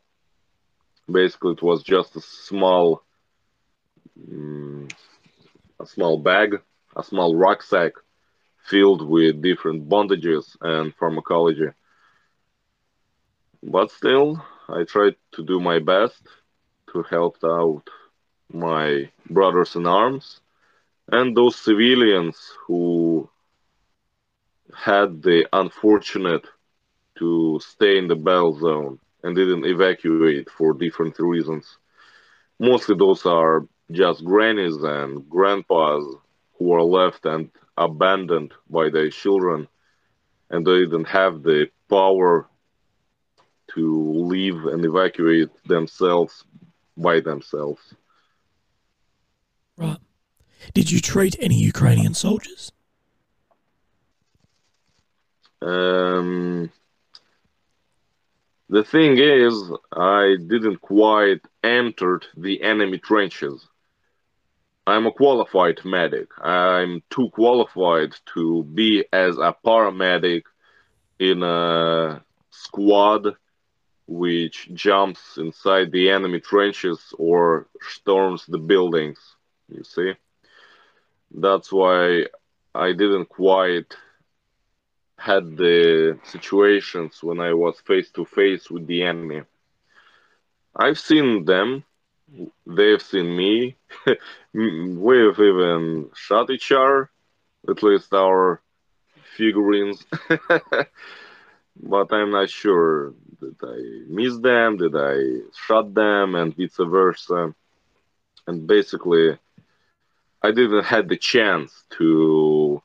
Basically, 1.10 1.52
it 1.52 1.62
was 1.62 1.82
just 1.82 2.14
a 2.16 2.20
small, 2.20 3.02
um, 4.30 4.88
a 5.80 5.86
small 5.86 6.18
bag, 6.18 6.60
a 6.96 7.02
small 7.02 7.36
rucksack 7.36 7.92
filled 8.64 9.06
with 9.06 9.42
different 9.42 9.88
bondages 9.88 10.56
and 10.60 10.94
pharmacology. 10.94 11.68
But 13.62 13.90
still, 13.90 14.42
I 14.68 14.84
tried 14.84 15.16
to 15.32 15.44
do 15.44 15.60
my 15.60 15.78
best 15.78 16.22
to 16.92 17.02
help 17.02 17.38
out 17.44 17.88
my 18.52 19.10
brothers 19.30 19.74
in 19.76 19.86
arms 19.86 20.40
and 21.08 21.36
those 21.36 21.56
civilians 21.56 22.36
who 22.66 23.28
had 24.74 25.22
the 25.22 25.46
unfortunate 25.52 26.46
to 27.18 27.60
stay 27.60 27.98
in 27.98 28.08
the 28.08 28.16
battle 28.16 28.58
zone 28.58 28.98
and 29.22 29.36
didn't 29.36 29.66
evacuate 29.66 30.50
for 30.50 30.72
different 30.74 31.18
reasons. 31.18 31.78
Mostly 32.58 32.96
those 32.96 33.26
are 33.26 33.66
just 33.90 34.24
grannies 34.24 34.76
and 34.82 35.28
grandpas 35.28 36.02
who 36.58 36.72
are 36.72 36.82
left 36.82 37.26
and 37.26 37.50
abandoned 37.76 38.52
by 38.70 38.88
their 38.88 39.10
children 39.10 39.68
and 40.50 40.66
they 40.66 40.80
didn't 40.80 41.06
have 41.06 41.42
the 41.42 41.68
power 41.88 42.48
to 43.74 44.12
leave 44.12 44.66
and 44.66 44.84
evacuate 44.84 45.48
themselves 45.66 46.44
by 46.96 47.20
themselves. 47.20 47.80
Right. 49.76 49.98
Did 50.72 50.90
you 50.90 51.00
treat 51.00 51.36
any 51.40 51.56
Ukrainian 51.56 52.14
soldiers? 52.14 52.72
Um, 55.60 56.70
the 58.68 58.84
thing 58.84 59.18
is, 59.18 59.54
I 59.92 60.36
didn't 60.46 60.80
quite 60.80 61.40
enter 61.62 62.20
the 62.36 62.62
enemy 62.62 62.98
trenches. 62.98 63.66
I'm 64.86 65.06
a 65.06 65.12
qualified 65.12 65.80
medic. 65.84 66.28
I'm 66.42 67.02
too 67.08 67.30
qualified 67.30 68.14
to 68.34 68.64
be 68.64 69.04
as 69.12 69.38
a 69.38 69.54
paramedic 69.64 70.42
in 71.18 71.42
a 71.42 72.22
squad 72.50 73.36
which 74.06 74.68
jumps 74.74 75.38
inside 75.38 75.90
the 75.90 76.10
enemy 76.10 76.40
trenches 76.40 77.14
or 77.18 77.66
storms 77.80 78.44
the 78.46 78.58
buildings. 78.58 79.18
You 79.68 79.84
see? 79.84 80.12
That's 81.30 81.72
why 81.72 82.26
I 82.74 82.92
didn't 82.92 83.30
quite 83.30 83.96
had 85.18 85.56
the 85.56 86.18
situations 86.24 87.22
when 87.22 87.40
I 87.40 87.54
was 87.54 87.80
face 87.80 88.10
to 88.10 88.26
face 88.26 88.70
with 88.70 88.86
the 88.86 89.02
enemy. 89.02 89.42
I've 90.76 90.98
seen 90.98 91.44
them, 91.44 91.84
they've 92.66 93.02
seen 93.02 93.36
me. 93.36 93.76
We've 94.52 95.40
even 95.40 96.10
shot 96.14 96.50
each 96.50 96.72
other, 96.72 97.10
at 97.68 97.82
least 97.82 98.12
our 98.12 98.60
figurines. 99.36 100.04
but 101.76 102.12
I'm 102.12 102.30
not 102.30 102.50
sure 102.50 103.14
did 103.40 103.56
I 103.62 104.04
miss 104.08 104.38
them, 104.38 104.76
did 104.76 104.94
I 104.96 105.40
shot 105.66 105.94
them, 105.94 106.34
and 106.34 106.56
vice 106.56 106.76
versa. 106.78 107.54
And 108.46 108.66
basically, 108.66 109.38
I 110.42 110.50
didn't 110.50 110.84
have 110.84 111.08
the 111.08 111.16
chance 111.16 111.84
to 111.98 112.82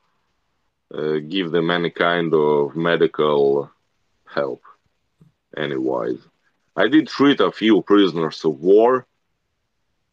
uh, 0.93 1.18
give 1.28 1.52
them 1.52 1.70
any 1.70 1.89
kind 1.89 2.34
of 2.34 2.76
medical 2.76 3.70
help, 4.26 4.62
anywise. 5.56 6.20
I 6.76 6.88
did 6.88 7.08
treat 7.08 7.39
a 7.41 7.52
few 7.52 7.82
prisoners 7.82 8.43
of 8.45 8.60
war, 8.62 9.06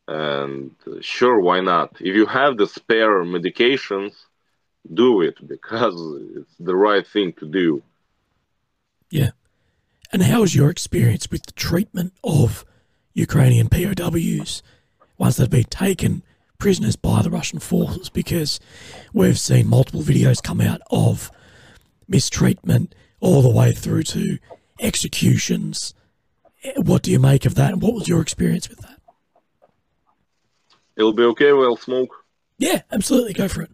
and 0.09 0.73
sure, 1.01 1.41
why 1.41 1.61
not? 1.61 1.97
If 2.01 2.15
you 2.15 2.27
have 2.27 2.57
the 2.57 2.67
spare 2.67 3.25
medications, 3.25 4.15
do 4.93 5.21
it 5.21 5.47
because 5.47 5.95
it's 6.37 6.55
the 6.61 6.77
right 6.77 7.07
thing 7.07 7.33
to 7.35 7.47
do. 7.47 7.83
Yeah. 9.11 9.31
And 10.13 10.23
how 10.23 10.43
was 10.43 10.55
your 10.55 10.71
experience 10.71 11.31
with 11.31 11.47
the 11.47 11.53
treatment 11.53 12.13
of 12.23 12.65
Ukrainian 13.15 13.69
POWs 13.69 14.63
once 15.19 15.37
they've 15.37 15.51
been 15.51 15.65
taken 15.65 16.23
prisoners 16.59 16.97
by 16.97 17.23
the 17.23 17.31
Russian 17.31 17.59
forces? 17.59 18.09
Because 18.09 18.61
we've 19.13 19.39
seen 19.39 19.69
multiple 19.69 20.03
videos 20.03 20.43
come 20.43 20.61
out 20.61 20.81
of 20.91 21.31
mistreatment 22.09 22.95
all 23.21 23.43
the 23.43 23.51
way 23.51 23.73
through 23.73 24.05
to 24.05 24.39
executions. 24.79 25.95
What 26.77 27.03
do 27.03 27.11
you 27.11 27.19
make 27.19 27.45
of 27.45 27.57
that? 27.57 27.73
And 27.73 27.83
what 27.83 27.95
was 27.95 28.09
your 28.09 28.21
experience 28.21 28.69
with 28.69 28.79
that? 28.81 28.96
It'll 30.97 31.13
be 31.13 31.25
okay. 31.25 31.53
We'll 31.53 31.77
smoke. 31.77 32.25
Yeah, 32.59 32.83
absolutely. 32.91 33.35
Go 33.35 33.49
for 33.49 33.63
it. 33.63 33.71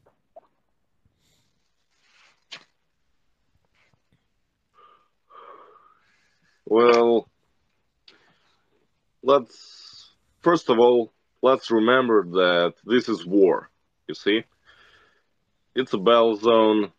Well, 6.65 7.29
let's 9.23 10.11
first 10.41 10.71
of 10.71 10.79
all 10.79 11.13
let's 11.43 11.71
remember 11.71 12.25
that 12.25 12.75
this 12.85 13.09
is 13.09 13.27
war. 13.27 13.69
You 14.09 14.15
see, 14.15 14.45
it's 15.75 15.93
a 15.93 15.99
battle 15.99 16.37
zone, 16.37 16.93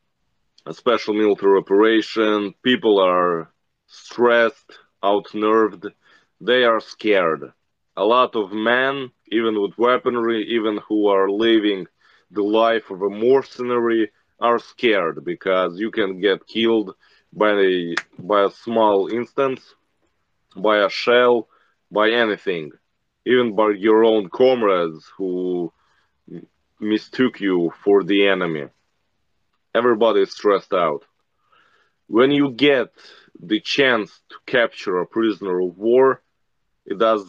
a 0.65 0.73
special 0.73 1.13
military 1.15 1.57
operation. 1.57 2.53
People 2.63 2.99
are 2.99 3.49
stressed, 3.87 4.77
outnerved. 5.03 5.91
They 6.39 6.63
are 6.63 6.79
scared. 6.79 7.53
A 7.95 8.03
lot 8.03 8.35
of 8.35 8.51
men, 8.51 9.11
even 9.31 9.61
with 9.61 9.77
weaponry, 9.77 10.47
even 10.49 10.79
who 10.87 11.07
are 11.07 11.29
living 11.29 11.85
the 12.31 12.41
life 12.43 12.89
of 12.89 13.01
a 13.01 13.09
mercenary, 13.09 14.11
are 14.39 14.57
scared 14.57 15.23
because 15.23 15.79
you 15.79 15.91
can 15.91 16.19
get 16.19 16.47
killed 16.47 16.95
by 17.31 17.51
a, 17.51 17.95
by 18.17 18.43
a 18.45 18.49
small 18.49 19.07
instance, 19.07 19.75
by 20.55 20.79
a 20.79 20.89
shell, 20.89 21.47
by 21.91 22.09
anything, 22.09 22.71
even 23.25 23.55
by 23.55 23.69
your 23.77 24.03
own 24.03 24.27
comrades 24.29 25.11
who 25.17 25.71
mistook 26.79 27.39
you 27.39 27.71
for 27.83 28.03
the 28.03 28.27
enemy. 28.27 28.65
Everybody 29.75 30.21
is 30.21 30.31
stressed 30.31 30.73
out. 30.73 31.05
When 32.07 32.31
you 32.31 32.51
get 32.51 32.91
the 33.39 33.59
chance 33.59 34.19
to 34.29 34.35
capture 34.45 34.97
a 34.97 35.05
prisoner 35.07 35.59
of 35.61 35.77
war, 35.77 36.21
it 36.85 36.99
does 36.99 37.23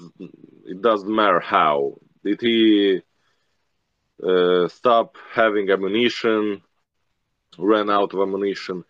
it 0.64 0.82
doesn't 0.82 1.14
matter 1.14 1.40
how. 1.40 1.98
Did 2.24 2.40
he 2.40 3.02
uh, 4.22 4.68
stop 4.68 5.16
having 5.32 5.70
ammunition, 5.70 6.62
ran 7.58 7.90
out 7.90 8.14
of 8.14 8.20
ammunition? 8.20 8.84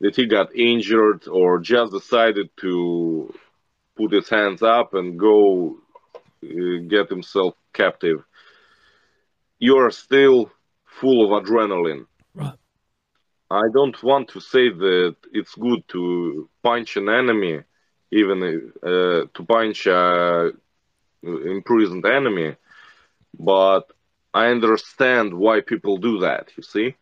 that 0.00 0.16
he 0.16 0.26
got 0.26 0.54
injured 0.54 1.26
or 1.28 1.58
just 1.58 1.92
decided 1.92 2.48
to 2.58 3.32
put 3.96 4.12
his 4.12 4.28
hands 4.28 4.62
up 4.62 4.94
and 4.94 5.18
go 5.18 5.76
uh, 6.44 6.78
get 6.88 7.08
himself 7.08 7.54
captive. 7.72 8.22
You 9.58 9.78
are 9.78 9.90
still 9.90 10.50
full 10.84 11.24
of 11.24 11.42
adrenaline. 11.42 12.06
Right. 12.34 12.58
I 13.50 13.62
don't 13.72 14.00
want 14.02 14.28
to 14.30 14.40
say 14.40 14.68
that 14.68 15.16
it's 15.32 15.54
good 15.54 15.82
to 15.88 16.48
punch 16.62 16.96
an 16.96 17.08
enemy, 17.08 17.62
even 18.12 18.72
uh, 18.82 19.26
to 19.34 19.44
punch 19.48 19.86
a 19.86 20.52
imprisoned 21.22 22.04
enemy, 22.06 22.56
but 23.38 23.90
I 24.34 24.46
understand 24.48 25.34
why 25.34 25.60
people 25.60 25.98
do 25.98 26.20
that, 26.20 26.50
you 26.56 26.62
see? 26.62 26.94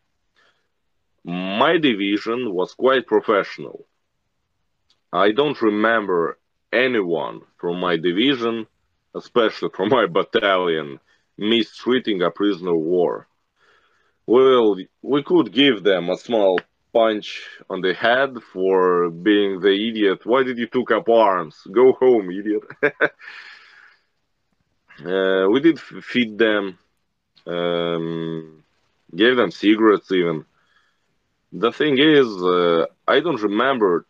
my 1.27 1.77
division 1.77 2.53
was 2.55 2.75
quite 2.75 3.07
professional. 3.07 3.87
I 5.13 5.33
don't 5.33 5.61
remember 5.61 6.39
anyone 6.73 7.41
from 7.59 7.81
my 7.81 7.97
division, 7.97 8.67
especially 9.15 9.71
from 9.75 9.89
my 9.89 10.07
battalion, 10.19 11.01
mistreating 11.37 12.23
a 12.23 12.31
prisoner 12.31 12.75
of 12.75 12.81
war. 12.81 13.27
Well, 14.27 14.77
we 15.03 15.23
could 15.23 15.53
give 15.53 15.83
them 15.83 16.11
a 16.11 16.17
small 16.17 16.61
punch 16.93 17.43
on 17.69 17.81
the 17.81 17.95
head 17.95 18.37
for 18.53 19.11
being 19.11 19.61
the 19.61 19.73
idiot. 19.89 20.21
Why 20.25 20.43
did 20.45 20.59
you 20.59 20.67
took 20.67 20.91
up 20.93 21.09
arms? 21.09 21.57
Go 21.73 21.93
home, 21.93 22.31
idiot. 22.31 22.63
uh, 25.05 25.47
we 25.51 25.61
did 25.61 25.79
feed 25.79 26.39
them, 26.39 26.79
um, 27.47 28.63
gave 29.15 29.37
them 29.37 29.51
cigarettes 29.51 30.11
even. 30.13 30.45
The 31.53 31.73
thing 31.73 31.99
is, 31.99 32.27
uh, 32.43 32.87
I 33.07 33.21
don't 33.21 33.41
remember 33.43 34.07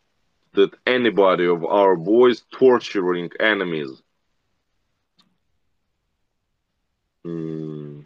that 0.52 0.74
anybody 0.86 1.46
of 1.46 1.64
our 1.64 1.96
boys 1.96 2.42
torturing 2.52 3.30
enemies. 3.38 4.02
Hmm. 7.24 8.00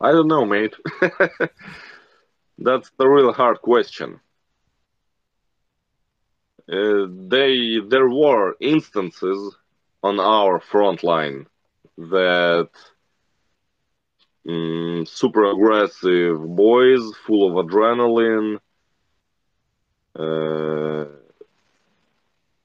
I 0.00 0.12
don't 0.12 0.28
know, 0.28 0.44
mate. 0.44 0.74
That's 2.58 2.90
the 2.98 3.08
real 3.08 3.32
hard 3.32 3.60
question. 3.62 4.20
Uh, 6.70 7.06
they 7.28 7.78
there 7.88 8.08
were 8.08 8.56
instances 8.60 9.56
on 10.02 10.20
our 10.20 10.60
front 10.60 11.02
line 11.02 11.46
that 11.98 12.70
mm, 14.46 15.08
super 15.08 15.44
aggressive 15.50 16.38
boys 16.40 17.02
full 17.26 17.58
of 17.58 17.66
adrenaline, 17.66 18.58
uh, 20.18 21.06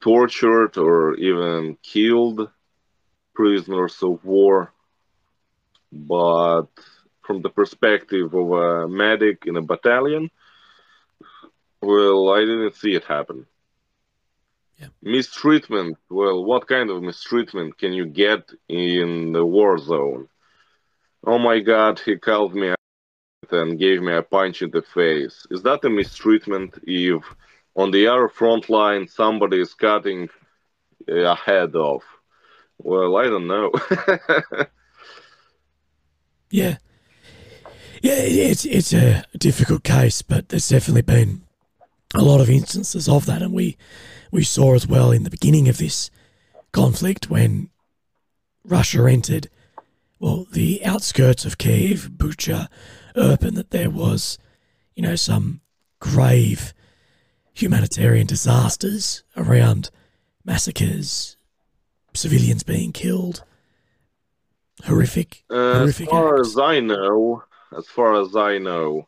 tortured 0.01 0.77
or 0.77 1.15
even 1.15 1.77
killed 1.83 2.49
prisoners 3.33 4.01
of 4.03 4.23
war. 4.25 4.73
But 5.91 6.67
from 7.21 7.41
the 7.41 7.49
perspective 7.49 8.33
of 8.33 8.51
a 8.51 8.87
medic 8.87 9.45
in 9.45 9.57
a 9.57 9.61
battalion, 9.61 10.29
well, 11.81 12.29
I 12.29 12.41
didn't 12.41 12.75
see 12.75 12.93
it 12.95 13.03
happen. 13.05 13.45
Yeah. 14.81 14.87
Mistreatment, 15.03 15.97
well, 16.09 16.43
what 16.43 16.67
kind 16.67 16.89
of 16.89 17.03
mistreatment 17.03 17.77
can 17.77 17.93
you 17.93 18.05
get 18.05 18.51
in 18.67 19.31
the 19.31 19.45
war 19.45 19.77
zone? 19.77 20.27
Oh 21.23 21.37
my 21.37 21.59
god, 21.59 21.99
he 21.99 22.17
called 22.17 22.55
me 22.55 22.73
and 23.51 23.77
gave 23.77 24.01
me 24.01 24.13
a 24.13 24.23
punch 24.23 24.63
in 24.63 24.71
the 24.71 24.81
face. 24.81 25.45
Is 25.51 25.61
that 25.63 25.85
a 25.85 25.89
mistreatment 25.89 26.79
if 26.83 27.23
on 27.75 27.91
the 27.91 28.07
other 28.07 28.27
front 28.27 28.69
line 28.71 29.07
somebody 29.07 29.59
is 29.61 29.75
cutting 29.75 30.29
uh, 31.07 31.13
a 31.13 31.35
head 31.35 31.75
off? 31.75 32.03
Well, 32.79 33.17
I 33.17 33.25
don't 33.25 33.47
know. 33.47 33.71
yeah. 36.49 36.77
Yeah, 38.01 38.17
it's 38.17 38.65
it's 38.65 38.93
a 38.93 39.25
difficult 39.37 39.83
case, 39.83 40.23
but 40.23 40.49
there's 40.49 40.69
definitely 40.69 41.03
been 41.03 41.43
a 42.13 42.21
lot 42.21 42.41
of 42.41 42.49
instances 42.49 43.07
of 43.07 43.25
that, 43.25 43.41
and 43.41 43.53
we 43.53 43.77
we 44.31 44.43
saw 44.43 44.75
as 44.75 44.87
well 44.87 45.11
in 45.11 45.23
the 45.23 45.29
beginning 45.29 45.67
of 45.67 45.77
this 45.77 46.09
conflict 46.71 47.29
when 47.29 47.69
Russia 48.63 49.05
entered 49.07 49.49
well, 50.21 50.45
the 50.51 50.85
outskirts 50.85 51.45
of 51.45 51.57
Kiev, 51.57 52.11
Bucha, 52.15 52.67
Irpin, 53.15 53.55
that 53.55 53.71
there 53.71 53.89
was, 53.89 54.37
you 54.93 55.01
know, 55.01 55.15
some 55.15 55.61
grave 55.99 56.75
humanitarian 57.53 58.27
disasters 58.27 59.23
around 59.35 59.89
massacres, 60.45 61.37
civilians 62.13 62.61
being 62.61 62.91
killed. 62.91 63.43
Horrific. 64.83 65.43
Uh, 65.49 65.79
horrific 65.79 66.07
as 66.07 66.11
far 66.11 66.37
acts. 66.37 66.49
as 66.49 66.59
I 66.59 66.79
know, 66.81 67.43
as 67.75 67.87
far 67.87 68.21
as 68.21 68.35
I 68.35 68.59
know, 68.59 69.07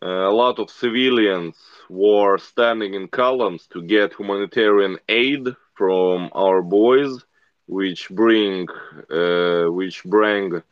uh, 0.00 0.06
a 0.06 0.30
lot 0.30 0.60
of 0.60 0.70
civilians 0.70 1.56
were 1.90 2.38
standing 2.38 2.94
in 2.94 3.08
columns 3.08 3.66
to 3.68 3.82
get 3.82 4.14
humanitarian 4.14 4.98
aid 5.08 5.46
from 5.74 6.30
our 6.34 6.62
boys 6.62 7.24
which 7.66 8.08
bring 8.10 8.66
uh, 9.10 9.64
which 9.78 10.04
bring 10.04 10.62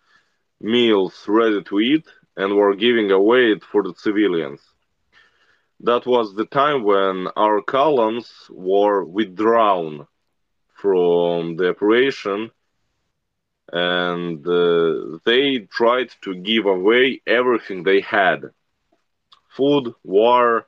meals 0.61 1.27
ready 1.29 1.63
to 1.63 1.81
eat 1.81 2.07
and 2.37 2.57
were 2.57 2.75
giving 2.75 3.11
away 3.11 3.53
it 3.53 3.63
for 3.65 3.83
the 3.83 3.95
civilians. 3.95 4.61
That 5.81 6.07
was 6.07 6.35
the 6.35 6.47
time 6.47 6.83
when 6.83 7.29
our 7.37 7.61
columns 7.61 8.49
were 8.51 9.05
withdrawn 9.05 10.07
from 10.75 11.57
the 11.57 11.71
operation 11.71 12.51
and 13.73 14.47
uh, 14.47 15.19
they 15.25 15.59
tried 15.71 16.11
to 16.23 16.35
give 16.35 16.67
away 16.67 17.21
everything 17.27 17.83
they 17.83 18.01
had 18.01 18.51
food, 19.49 19.95
water, 20.03 20.67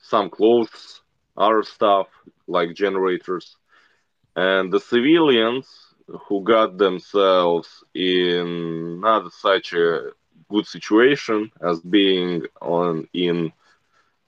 some 0.00 0.30
clothes, 0.30 1.02
other 1.36 1.62
stuff 1.62 2.08
like 2.46 2.74
generators 2.74 3.56
and 4.36 4.72
the 4.72 4.80
civilians 4.80 5.66
who 6.26 6.42
got 6.42 6.78
themselves 6.78 7.84
in 7.94 9.00
not 9.00 9.32
such 9.32 9.72
a 9.72 10.10
good 10.48 10.66
situation 10.66 11.50
as 11.60 11.80
being 11.80 12.44
on 12.60 13.06
in 13.12 13.52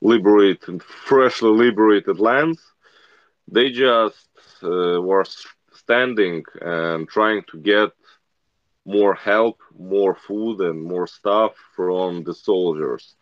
liberated, 0.00 0.82
freshly 0.82 1.50
liberated 1.50 2.18
lands. 2.20 2.60
They 3.48 3.70
just 3.70 4.28
uh, 4.62 5.00
were 5.00 5.24
standing 5.72 6.44
and 6.60 7.08
trying 7.08 7.42
to 7.50 7.58
get 7.58 7.90
more 8.84 9.14
help, 9.14 9.58
more 9.78 10.14
food, 10.14 10.60
and 10.60 10.82
more 10.82 11.06
stuff 11.06 11.52
from 11.74 12.24
the 12.24 12.34
soldiers. 12.34 13.16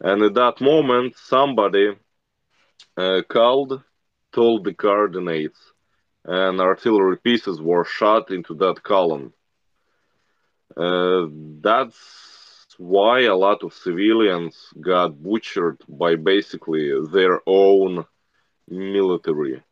And 0.00 0.22
at 0.22 0.34
that 0.34 0.60
moment, 0.60 1.16
somebody 1.16 1.94
uh, 2.96 3.22
called, 3.28 3.82
told 4.32 4.64
the 4.64 4.74
coordinates, 4.74 5.72
and 6.24 6.60
artillery 6.60 7.16
pieces 7.16 7.60
were 7.60 7.84
shot 7.84 8.30
into 8.30 8.54
that 8.54 8.82
column. 8.82 9.32
Uh, 10.76 11.26
that's 11.60 12.66
why 12.78 13.20
a 13.20 13.34
lot 13.36 13.62
of 13.62 13.72
civilians 13.72 14.72
got 14.80 15.22
butchered 15.22 15.78
by 15.88 16.14
basically 16.16 16.90
their 17.12 17.40
own 17.46 18.04
military. 18.68 19.62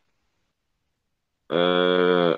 Uh, 1.50 2.36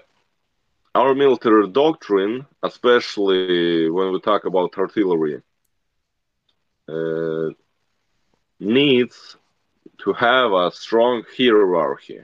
our 0.95 1.15
military 1.15 1.69
doctrine, 1.71 2.47
especially 2.63 3.79
when 3.79 4.01
we 4.01 4.09
talk 4.21 4.35
about 4.45 4.77
artillery, 4.79 5.43
uh, 6.89 7.49
needs 8.65 9.37
to 9.99 10.13
have 10.13 10.53
a 10.53 10.71
strong 10.73 11.23
hierarchy. 11.37 12.21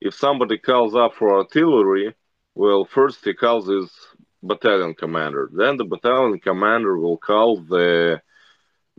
If 0.00 0.14
somebody 0.14 0.58
calls 0.58 0.94
up 0.94 1.14
for 1.14 1.38
artillery, 1.38 2.14
well, 2.54 2.84
first 2.84 3.24
he 3.24 3.34
calls 3.34 3.68
his 3.68 3.90
battalion 4.42 4.94
commander. 4.94 5.48
Then 5.52 5.76
the 5.76 5.84
battalion 5.84 6.38
commander 6.40 6.98
will 6.98 7.16
call 7.16 7.60
the 7.60 8.22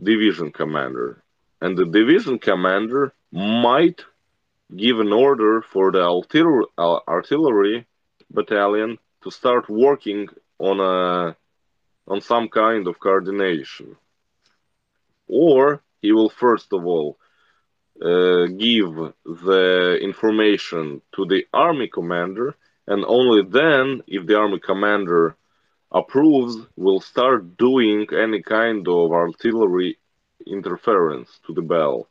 division 0.02 0.52
commander. 0.52 1.22
And 1.60 1.76
the 1.76 1.86
division 1.86 2.38
commander 2.38 3.12
might 3.32 4.04
give 4.76 5.00
an 5.00 5.12
order 5.12 5.62
for 5.62 5.90
the 5.90 6.02
artillery 7.08 7.78
uh, 7.78 7.82
battalion 8.30 8.98
to 9.22 9.30
start 9.30 9.68
working 9.68 10.28
on 10.58 10.80
a 10.80 11.36
on 12.06 12.20
some 12.20 12.48
kind 12.48 12.88
of 12.88 12.98
coordination 12.98 13.96
or 15.28 15.82
he 16.00 16.12
will 16.12 16.30
first 16.30 16.72
of 16.72 16.86
all 16.86 17.18
uh, 18.02 18.46
give 18.46 18.94
the 19.24 19.98
information 20.00 21.02
to 21.14 21.26
the 21.26 21.44
army 21.52 21.88
commander 21.88 22.56
and 22.86 23.04
only 23.04 23.42
then 23.42 24.02
if 24.06 24.26
the 24.26 24.36
army 24.36 24.58
commander 24.58 25.36
approves 25.92 26.56
will 26.76 27.00
start 27.00 27.56
doing 27.56 28.06
any 28.12 28.42
kind 28.42 28.86
of 28.88 29.12
artillery 29.12 29.98
interference 30.46 31.28
to 31.46 31.52
the 31.52 31.62
bell. 31.62 32.08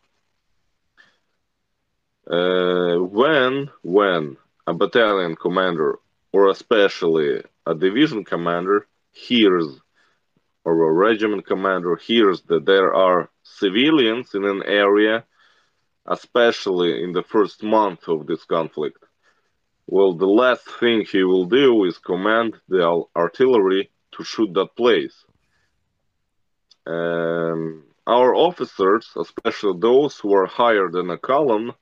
Uh, 2.29 2.97
when 2.97 3.69
when 3.81 4.37
a 4.67 4.73
battalion 4.73 5.35
commander 5.35 5.97
or 6.31 6.49
especially 6.49 7.41
a 7.65 7.73
division 7.73 8.23
commander 8.23 8.85
hears 9.11 9.65
or 10.63 10.73
a 10.83 10.93
regiment 10.93 11.45
commander 11.45 11.95
hears 11.95 12.41
that 12.43 12.65
there 12.65 12.93
are 12.93 13.29
civilians 13.57 14.33
in 14.35 14.45
an 14.45 14.63
area, 14.63 15.25
especially 16.05 17.03
in 17.03 17.11
the 17.13 17.23
first 17.23 17.63
month 17.63 18.07
of 18.07 18.27
this 18.27 18.43
conflict, 18.45 19.03
well, 19.87 20.13
the 20.13 20.27
last 20.27 20.65
thing 20.79 21.05
he 21.05 21.23
will 21.23 21.45
do 21.45 21.85
is 21.85 21.97
command 21.97 22.55
the 22.67 23.03
artillery 23.15 23.89
to 24.11 24.23
shoot 24.23 24.53
that 24.53 24.75
place. 24.75 25.25
Um, 26.85 27.85
our 28.05 28.35
officers, 28.35 29.09
especially 29.17 29.79
those 29.79 30.17
who 30.17 30.33
are 30.33 30.45
higher 30.45 30.89
than 30.89 31.09
a 31.09 31.17
column, 31.17 31.73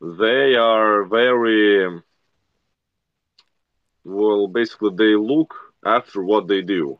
they 0.00 0.56
are 0.56 1.04
very 1.04 2.02
well 4.04 4.48
basically 4.48 4.90
they 4.96 5.14
look 5.14 5.54
after 5.84 6.22
what 6.24 6.48
they 6.48 6.60
do 6.60 6.98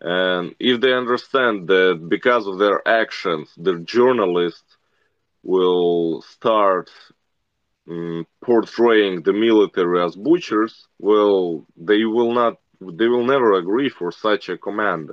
and 0.00 0.54
if 0.60 0.80
they 0.80 0.92
understand 0.92 1.66
that 1.68 2.06
because 2.08 2.46
of 2.46 2.58
their 2.58 2.86
actions 2.86 3.52
the 3.56 3.78
journalists 3.80 4.76
will 5.42 6.22
start 6.22 6.90
um, 7.90 8.26
portraying 8.44 9.22
the 9.22 9.32
military 9.32 10.02
as 10.04 10.14
butchers 10.16 10.86
well 10.98 11.66
they 11.76 12.04
will 12.04 12.32
not 12.32 12.54
they 12.80 13.08
will 13.08 13.24
never 13.24 13.54
agree 13.54 13.88
for 13.88 14.12
such 14.12 14.48
a 14.48 14.58
command 14.58 15.10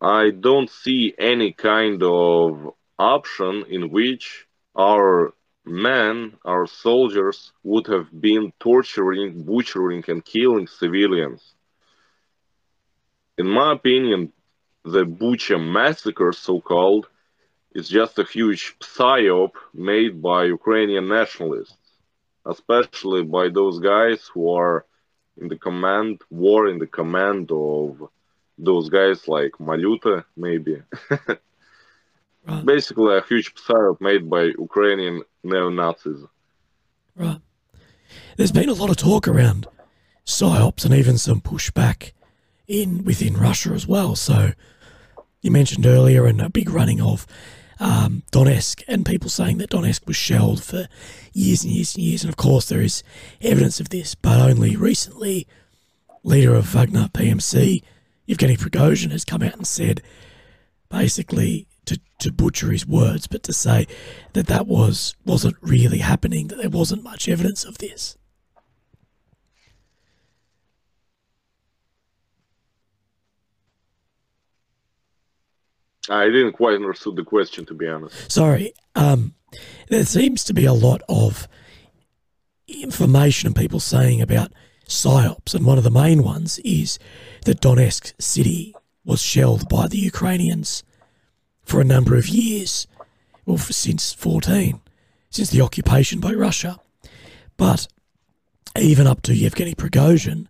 i 0.00 0.30
don't 0.30 0.70
see 0.70 1.14
any 1.18 1.52
kind 1.52 2.02
of 2.02 2.74
option 2.98 3.64
in 3.68 3.90
which 3.90 4.46
our 4.76 5.32
men, 5.64 6.36
our 6.44 6.66
soldiers, 6.66 7.52
would 7.62 7.86
have 7.86 8.08
been 8.20 8.52
torturing, 8.60 9.42
butchering, 9.44 10.04
and 10.08 10.24
killing 10.24 10.66
civilians. 10.66 11.54
In 13.40 13.48
my 13.48 13.72
opinion, 13.72 14.20
the 14.84 15.04
Bucha 15.20 15.58
massacre, 15.78 16.32
so 16.32 16.60
called, 16.60 17.06
is 17.74 17.88
just 17.88 18.18
a 18.18 18.24
huge 18.36 18.62
psyop 18.80 19.52
made 19.72 20.20
by 20.20 20.40
Ukrainian 20.58 21.08
nationalists, 21.08 21.86
especially 22.44 23.22
by 23.36 23.48
those 23.48 23.76
guys 23.92 24.20
who 24.32 24.42
are 24.60 24.84
in 25.40 25.48
the 25.48 25.56
command, 25.56 26.20
war 26.28 26.68
in 26.68 26.78
the 26.78 26.92
command 26.98 27.50
of 27.50 27.86
those 28.58 28.86
guys 28.90 29.26
like 29.26 29.52
Maluta, 29.68 30.16
maybe. 30.36 30.76
Right. 32.46 32.66
Basically, 32.74 33.12
a 33.16 33.22
huge 33.30 33.48
psyop 33.54 33.96
made 34.08 34.24
by 34.34 34.42
Ukrainian 34.68 35.16
neo 35.48 35.68
Nazis. 35.80 36.22
Right. 37.14 37.40
There's 38.36 38.52
been 38.52 38.68
a 38.68 38.80
lot 38.82 38.90
of 38.90 38.98
talk 39.08 39.24
around 39.26 39.66
psyops 40.26 40.84
and 40.84 40.94
even 40.94 41.16
some 41.16 41.40
pushback 41.40 42.12
in 42.70 43.04
within 43.04 43.36
Russia 43.36 43.70
as 43.70 43.86
well. 43.86 44.14
So 44.14 44.52
you 45.42 45.50
mentioned 45.50 45.84
earlier 45.84 46.24
and 46.24 46.40
a 46.40 46.48
big 46.48 46.70
running 46.70 47.00
of 47.00 47.26
um, 47.80 48.22
Donetsk 48.30 48.84
and 48.86 49.04
people 49.04 49.28
saying 49.28 49.58
that 49.58 49.70
Donetsk 49.70 50.06
was 50.06 50.16
shelled 50.16 50.62
for 50.62 50.86
years 51.32 51.64
and 51.64 51.72
years 51.72 51.96
and 51.96 52.04
years. 52.04 52.22
And 52.22 52.30
of 52.30 52.36
course, 52.36 52.68
there 52.68 52.80
is 52.80 53.02
evidence 53.42 53.80
of 53.80 53.88
this, 53.88 54.14
but 54.14 54.38
only 54.38 54.76
recently, 54.76 55.48
leader 56.22 56.54
of 56.54 56.66
Wagner 56.66 57.08
PMC, 57.12 57.82
Yevgeny 58.26 58.56
Prigozhin, 58.56 59.10
has 59.10 59.24
come 59.24 59.42
out 59.42 59.56
and 59.56 59.66
said 59.66 60.00
basically 60.88 61.66
to, 61.86 61.98
to 62.20 62.30
butcher 62.30 62.70
his 62.70 62.86
words, 62.86 63.26
but 63.26 63.42
to 63.44 63.52
say 63.52 63.88
that 64.34 64.46
that 64.46 64.68
was 64.68 65.16
wasn't 65.24 65.56
really 65.60 65.98
happening, 65.98 66.48
that 66.48 66.58
there 66.58 66.70
wasn't 66.70 67.02
much 67.02 67.28
evidence 67.28 67.64
of 67.64 67.78
this. 67.78 68.16
I 76.10 76.26
didn't 76.26 76.52
quite 76.52 76.74
understand 76.74 77.16
the 77.16 77.24
question, 77.24 77.64
to 77.66 77.74
be 77.74 77.86
honest. 77.86 78.30
Sorry. 78.30 78.72
Um, 78.94 79.34
there 79.88 80.04
seems 80.04 80.44
to 80.44 80.54
be 80.54 80.64
a 80.64 80.72
lot 80.72 81.02
of 81.08 81.48
information 82.66 83.48
and 83.48 83.56
people 83.56 83.80
saying 83.80 84.20
about 84.20 84.52
psyops, 84.86 85.54
and 85.54 85.64
one 85.64 85.78
of 85.78 85.84
the 85.84 85.90
main 85.90 86.22
ones 86.22 86.58
is 86.60 86.98
that 87.44 87.60
Donetsk 87.60 88.12
city 88.20 88.74
was 89.04 89.22
shelled 89.22 89.68
by 89.68 89.86
the 89.88 89.98
Ukrainians 89.98 90.82
for 91.62 91.80
a 91.80 91.84
number 91.84 92.16
of 92.16 92.28
years, 92.28 92.86
well, 93.46 93.58
since 93.58 94.12
14, 94.12 94.80
since 95.30 95.50
the 95.50 95.60
occupation 95.60 96.20
by 96.20 96.32
Russia. 96.32 96.78
But 97.56 97.86
even 98.78 99.06
up 99.06 99.22
to 99.22 99.34
Yevgeny 99.34 99.74
Prigozhin, 99.74 100.46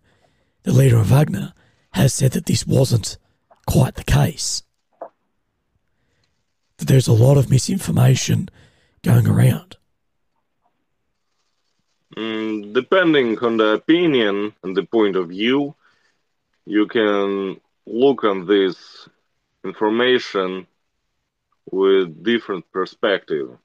the 0.63 0.73
leader 0.73 0.97
of 0.97 1.07
Wagner, 1.07 1.53
has 1.93 2.13
said 2.13 2.31
that 2.31 2.45
this 2.45 2.65
wasn't 2.65 3.17
quite 3.67 3.95
the 3.95 4.03
case. 4.03 4.63
There's 6.91 7.07
a 7.07 7.13
lot 7.13 7.37
of 7.37 7.49
misinformation 7.49 8.49
going 9.01 9.25
around. 9.25 9.77
Mm, 12.17 12.73
depending 12.73 13.39
on 13.39 13.55
the 13.55 13.75
opinion 13.75 14.53
and 14.61 14.75
the 14.75 14.83
point 14.83 15.15
of 15.15 15.29
view, 15.29 15.73
you 16.65 16.87
can 16.87 17.61
look 17.85 18.25
on 18.25 18.45
this 18.45 19.07
information 19.63 20.67
with 21.71 22.25
different 22.25 22.69
perspective. 22.73 23.57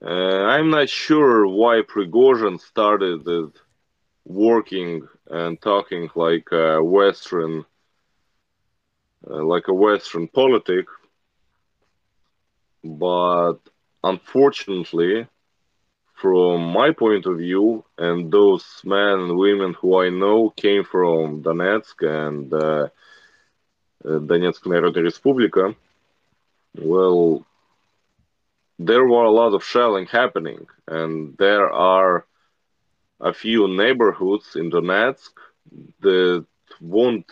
Uh, 0.00 0.44
I'm 0.54 0.70
not 0.70 0.88
sure 0.88 1.44
why 1.48 1.82
Prigozhin 1.82 2.60
started 2.60 3.50
working 4.24 5.08
and 5.28 5.60
talking 5.60 6.08
like 6.14 6.52
a 6.52 6.80
Western, 6.80 7.64
uh, 9.28 9.42
like 9.42 9.66
a 9.66 9.74
Western 9.74 10.28
politic, 10.28 10.86
but 12.85 13.57
unfortunately, 14.03 15.27
from 16.15 16.71
my 16.71 16.91
point 16.91 17.25
of 17.25 17.37
view, 17.37 17.83
and 17.97 18.31
those 18.31 18.65
men 18.83 19.19
and 19.19 19.37
women 19.37 19.73
who 19.73 19.99
I 19.99 20.09
know 20.09 20.51
came 20.51 20.83
from 20.83 21.43
Donetsk 21.43 21.97
and 22.03 22.53
uh, 22.53 22.89
uh 24.05 24.19
Donetsk 24.29 24.61
Народная 24.65 25.03
Республика, 25.03 25.75
Well, 26.77 27.45
there 28.79 29.05
were 29.05 29.25
a 29.25 29.31
lot 29.31 29.53
of 29.53 29.63
shelling 29.63 30.07
happening, 30.07 30.67
and 30.87 31.37
there 31.37 31.69
are 31.71 32.25
a 33.19 33.33
few 33.33 33.67
neighborhoods 33.67 34.55
in 34.55 34.71
Donetsk 34.71 35.33
that 36.01 36.45
won't 36.79 37.31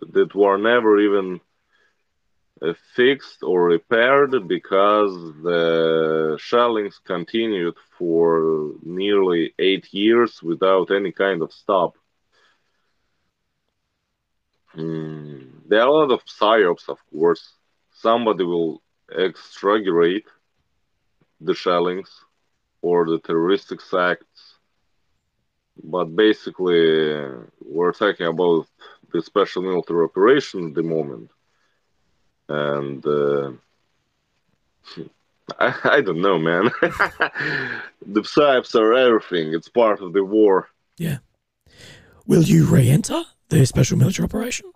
that 0.00 0.34
were 0.34 0.58
never 0.58 1.00
even 1.00 1.36
uh, 1.36 1.38
fixed 2.95 3.43
or 3.43 3.63
repaired 3.65 4.47
because 4.47 5.13
the 5.43 6.37
shellings 6.39 6.99
continued 7.05 7.75
for 7.97 8.73
nearly 8.83 9.53
eight 9.59 9.93
years 9.93 10.41
without 10.41 10.91
any 10.91 11.11
kind 11.11 11.41
of 11.41 11.51
stop. 11.51 11.97
Mm, 14.75 15.61
there 15.67 15.81
are 15.81 15.87
a 15.87 15.91
lot 15.91 16.11
of 16.11 16.25
psyops, 16.25 16.89
of 16.89 16.99
course. 17.11 17.55
Somebody 17.91 18.43
will 18.43 18.81
extraggerate 19.17 20.27
the 21.41 21.53
shellings 21.53 22.09
or 22.81 23.05
the 23.05 23.19
terroristic 23.19 23.79
acts. 23.93 24.59
But 25.83 26.15
basically, 26.15 27.15
we're 27.61 27.93
talking 27.93 28.27
about 28.27 28.67
the 29.11 29.21
special 29.21 29.61
military 29.63 30.05
operation 30.05 30.67
at 30.69 30.73
the 30.75 30.83
moment. 30.83 31.31
And 32.49 33.05
uh, 33.05 33.51
I, 35.59 35.73
I 35.83 36.01
don't 36.01 36.21
know, 36.21 36.37
man. 36.37 36.71
the 36.81 38.21
psyops 38.21 38.75
are 38.75 38.93
everything. 38.93 39.53
It's 39.53 39.69
part 39.69 40.01
of 40.01 40.13
the 40.13 40.23
war. 40.23 40.69
Yeah. 40.97 41.17
Will 42.25 42.43
you 42.43 42.65
re 42.65 42.89
enter 42.89 43.23
the 43.49 43.65
special 43.65 43.97
military 43.97 44.25
operation? 44.25 44.71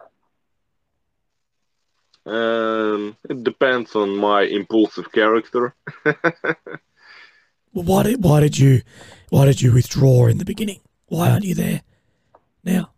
Um, 2.26 3.18
it 3.30 3.44
depends 3.44 3.96
on 3.96 4.16
my 4.16 4.44
impulsive 4.44 5.12
character. 5.12 5.76
well, 6.06 6.16
why 7.74 8.04
did 8.04 8.24
why 8.24 8.40
did 8.40 8.58
you 8.58 8.84
why 9.30 9.46
did 9.46 9.62
you 9.62 9.74
withdraw 9.74 10.28
in 10.28 10.38
the 10.38 10.46
beginning? 10.46 10.82
Why 11.08 11.32
aren't 11.32 11.46
you 11.46 11.56
there 11.56 11.82
now? 12.64 12.92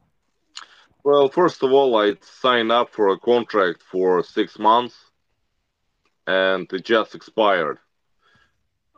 Well, 1.03 1.27
first 1.29 1.63
of 1.63 1.71
all, 1.73 1.95
I 1.97 2.15
signed 2.21 2.71
up 2.71 2.89
for 2.91 3.09
a 3.09 3.19
contract 3.19 3.83
for 3.83 4.23
six 4.23 4.57
months, 4.57 4.95
and 6.27 6.71
it 6.71 6.85
just 6.85 7.15
expired. 7.15 7.79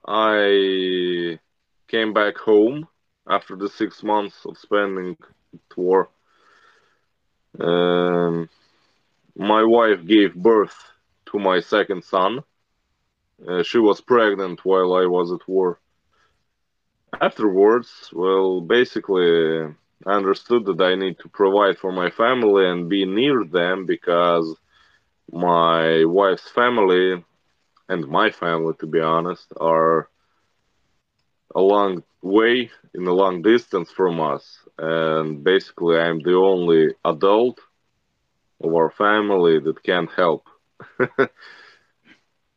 I 0.07 1.39
came 1.87 2.13
back 2.13 2.37
home 2.37 2.87
after 3.27 3.55
the 3.55 3.69
six 3.69 4.03
months 4.03 4.45
of 4.45 4.57
spending 4.57 5.17
tour. 5.69 6.09
Um, 7.59 8.49
my 9.35 9.63
wife 9.63 10.05
gave 10.05 10.35
birth 10.35 10.77
to 11.27 11.39
my 11.39 11.59
second 11.59 12.03
son. 12.03 12.43
Uh, 13.47 13.63
she 13.63 13.79
was 13.79 13.99
pregnant 14.01 14.63
while 14.63 14.93
I 14.93 15.05
was 15.07 15.31
at 15.31 15.47
war. 15.47 15.79
Afterwards, 17.19 18.09
well, 18.13 18.61
basically, 18.61 19.73
I 20.05 20.13
understood 20.13 20.65
that 20.65 20.81
I 20.81 20.95
need 20.95 21.19
to 21.19 21.29
provide 21.29 21.77
for 21.77 21.91
my 21.91 22.09
family 22.09 22.67
and 22.69 22.89
be 22.89 23.05
near 23.05 23.43
them 23.43 23.85
because 23.85 24.55
my 25.31 26.03
wife's 26.05 26.49
family 26.49 27.23
and 27.89 28.07
my 28.07 28.29
family, 28.31 28.73
to 28.79 28.87
be 28.87 28.99
honest, 28.99 29.51
are 29.59 30.09
a 31.55 31.61
long 31.61 32.03
way 32.21 32.69
in 32.93 33.05
a 33.07 33.13
long 33.13 33.41
distance 33.41 33.91
from 33.91 34.19
us. 34.19 34.59
And 34.77 35.43
basically, 35.43 35.97
I'm 35.97 36.19
the 36.19 36.35
only 36.35 36.93
adult 37.03 37.59
of 38.61 38.73
our 38.73 38.89
family 38.91 39.59
that 39.59 39.83
can't 39.83 40.11
help. 40.11 40.47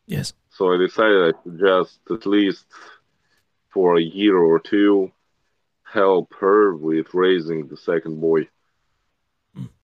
yes. 0.06 0.32
So 0.50 0.72
I 0.72 0.76
decided 0.78 1.34
I 1.34 1.42
should 1.42 1.58
just 1.60 2.00
at 2.10 2.26
least 2.26 2.66
for 3.72 3.96
a 3.96 4.02
year 4.02 4.36
or 4.36 4.58
two 4.58 5.10
help 5.92 6.34
her 6.40 6.74
with 6.76 7.14
raising 7.14 7.66
the 7.68 7.76
second 7.76 8.20
boy. 8.20 8.48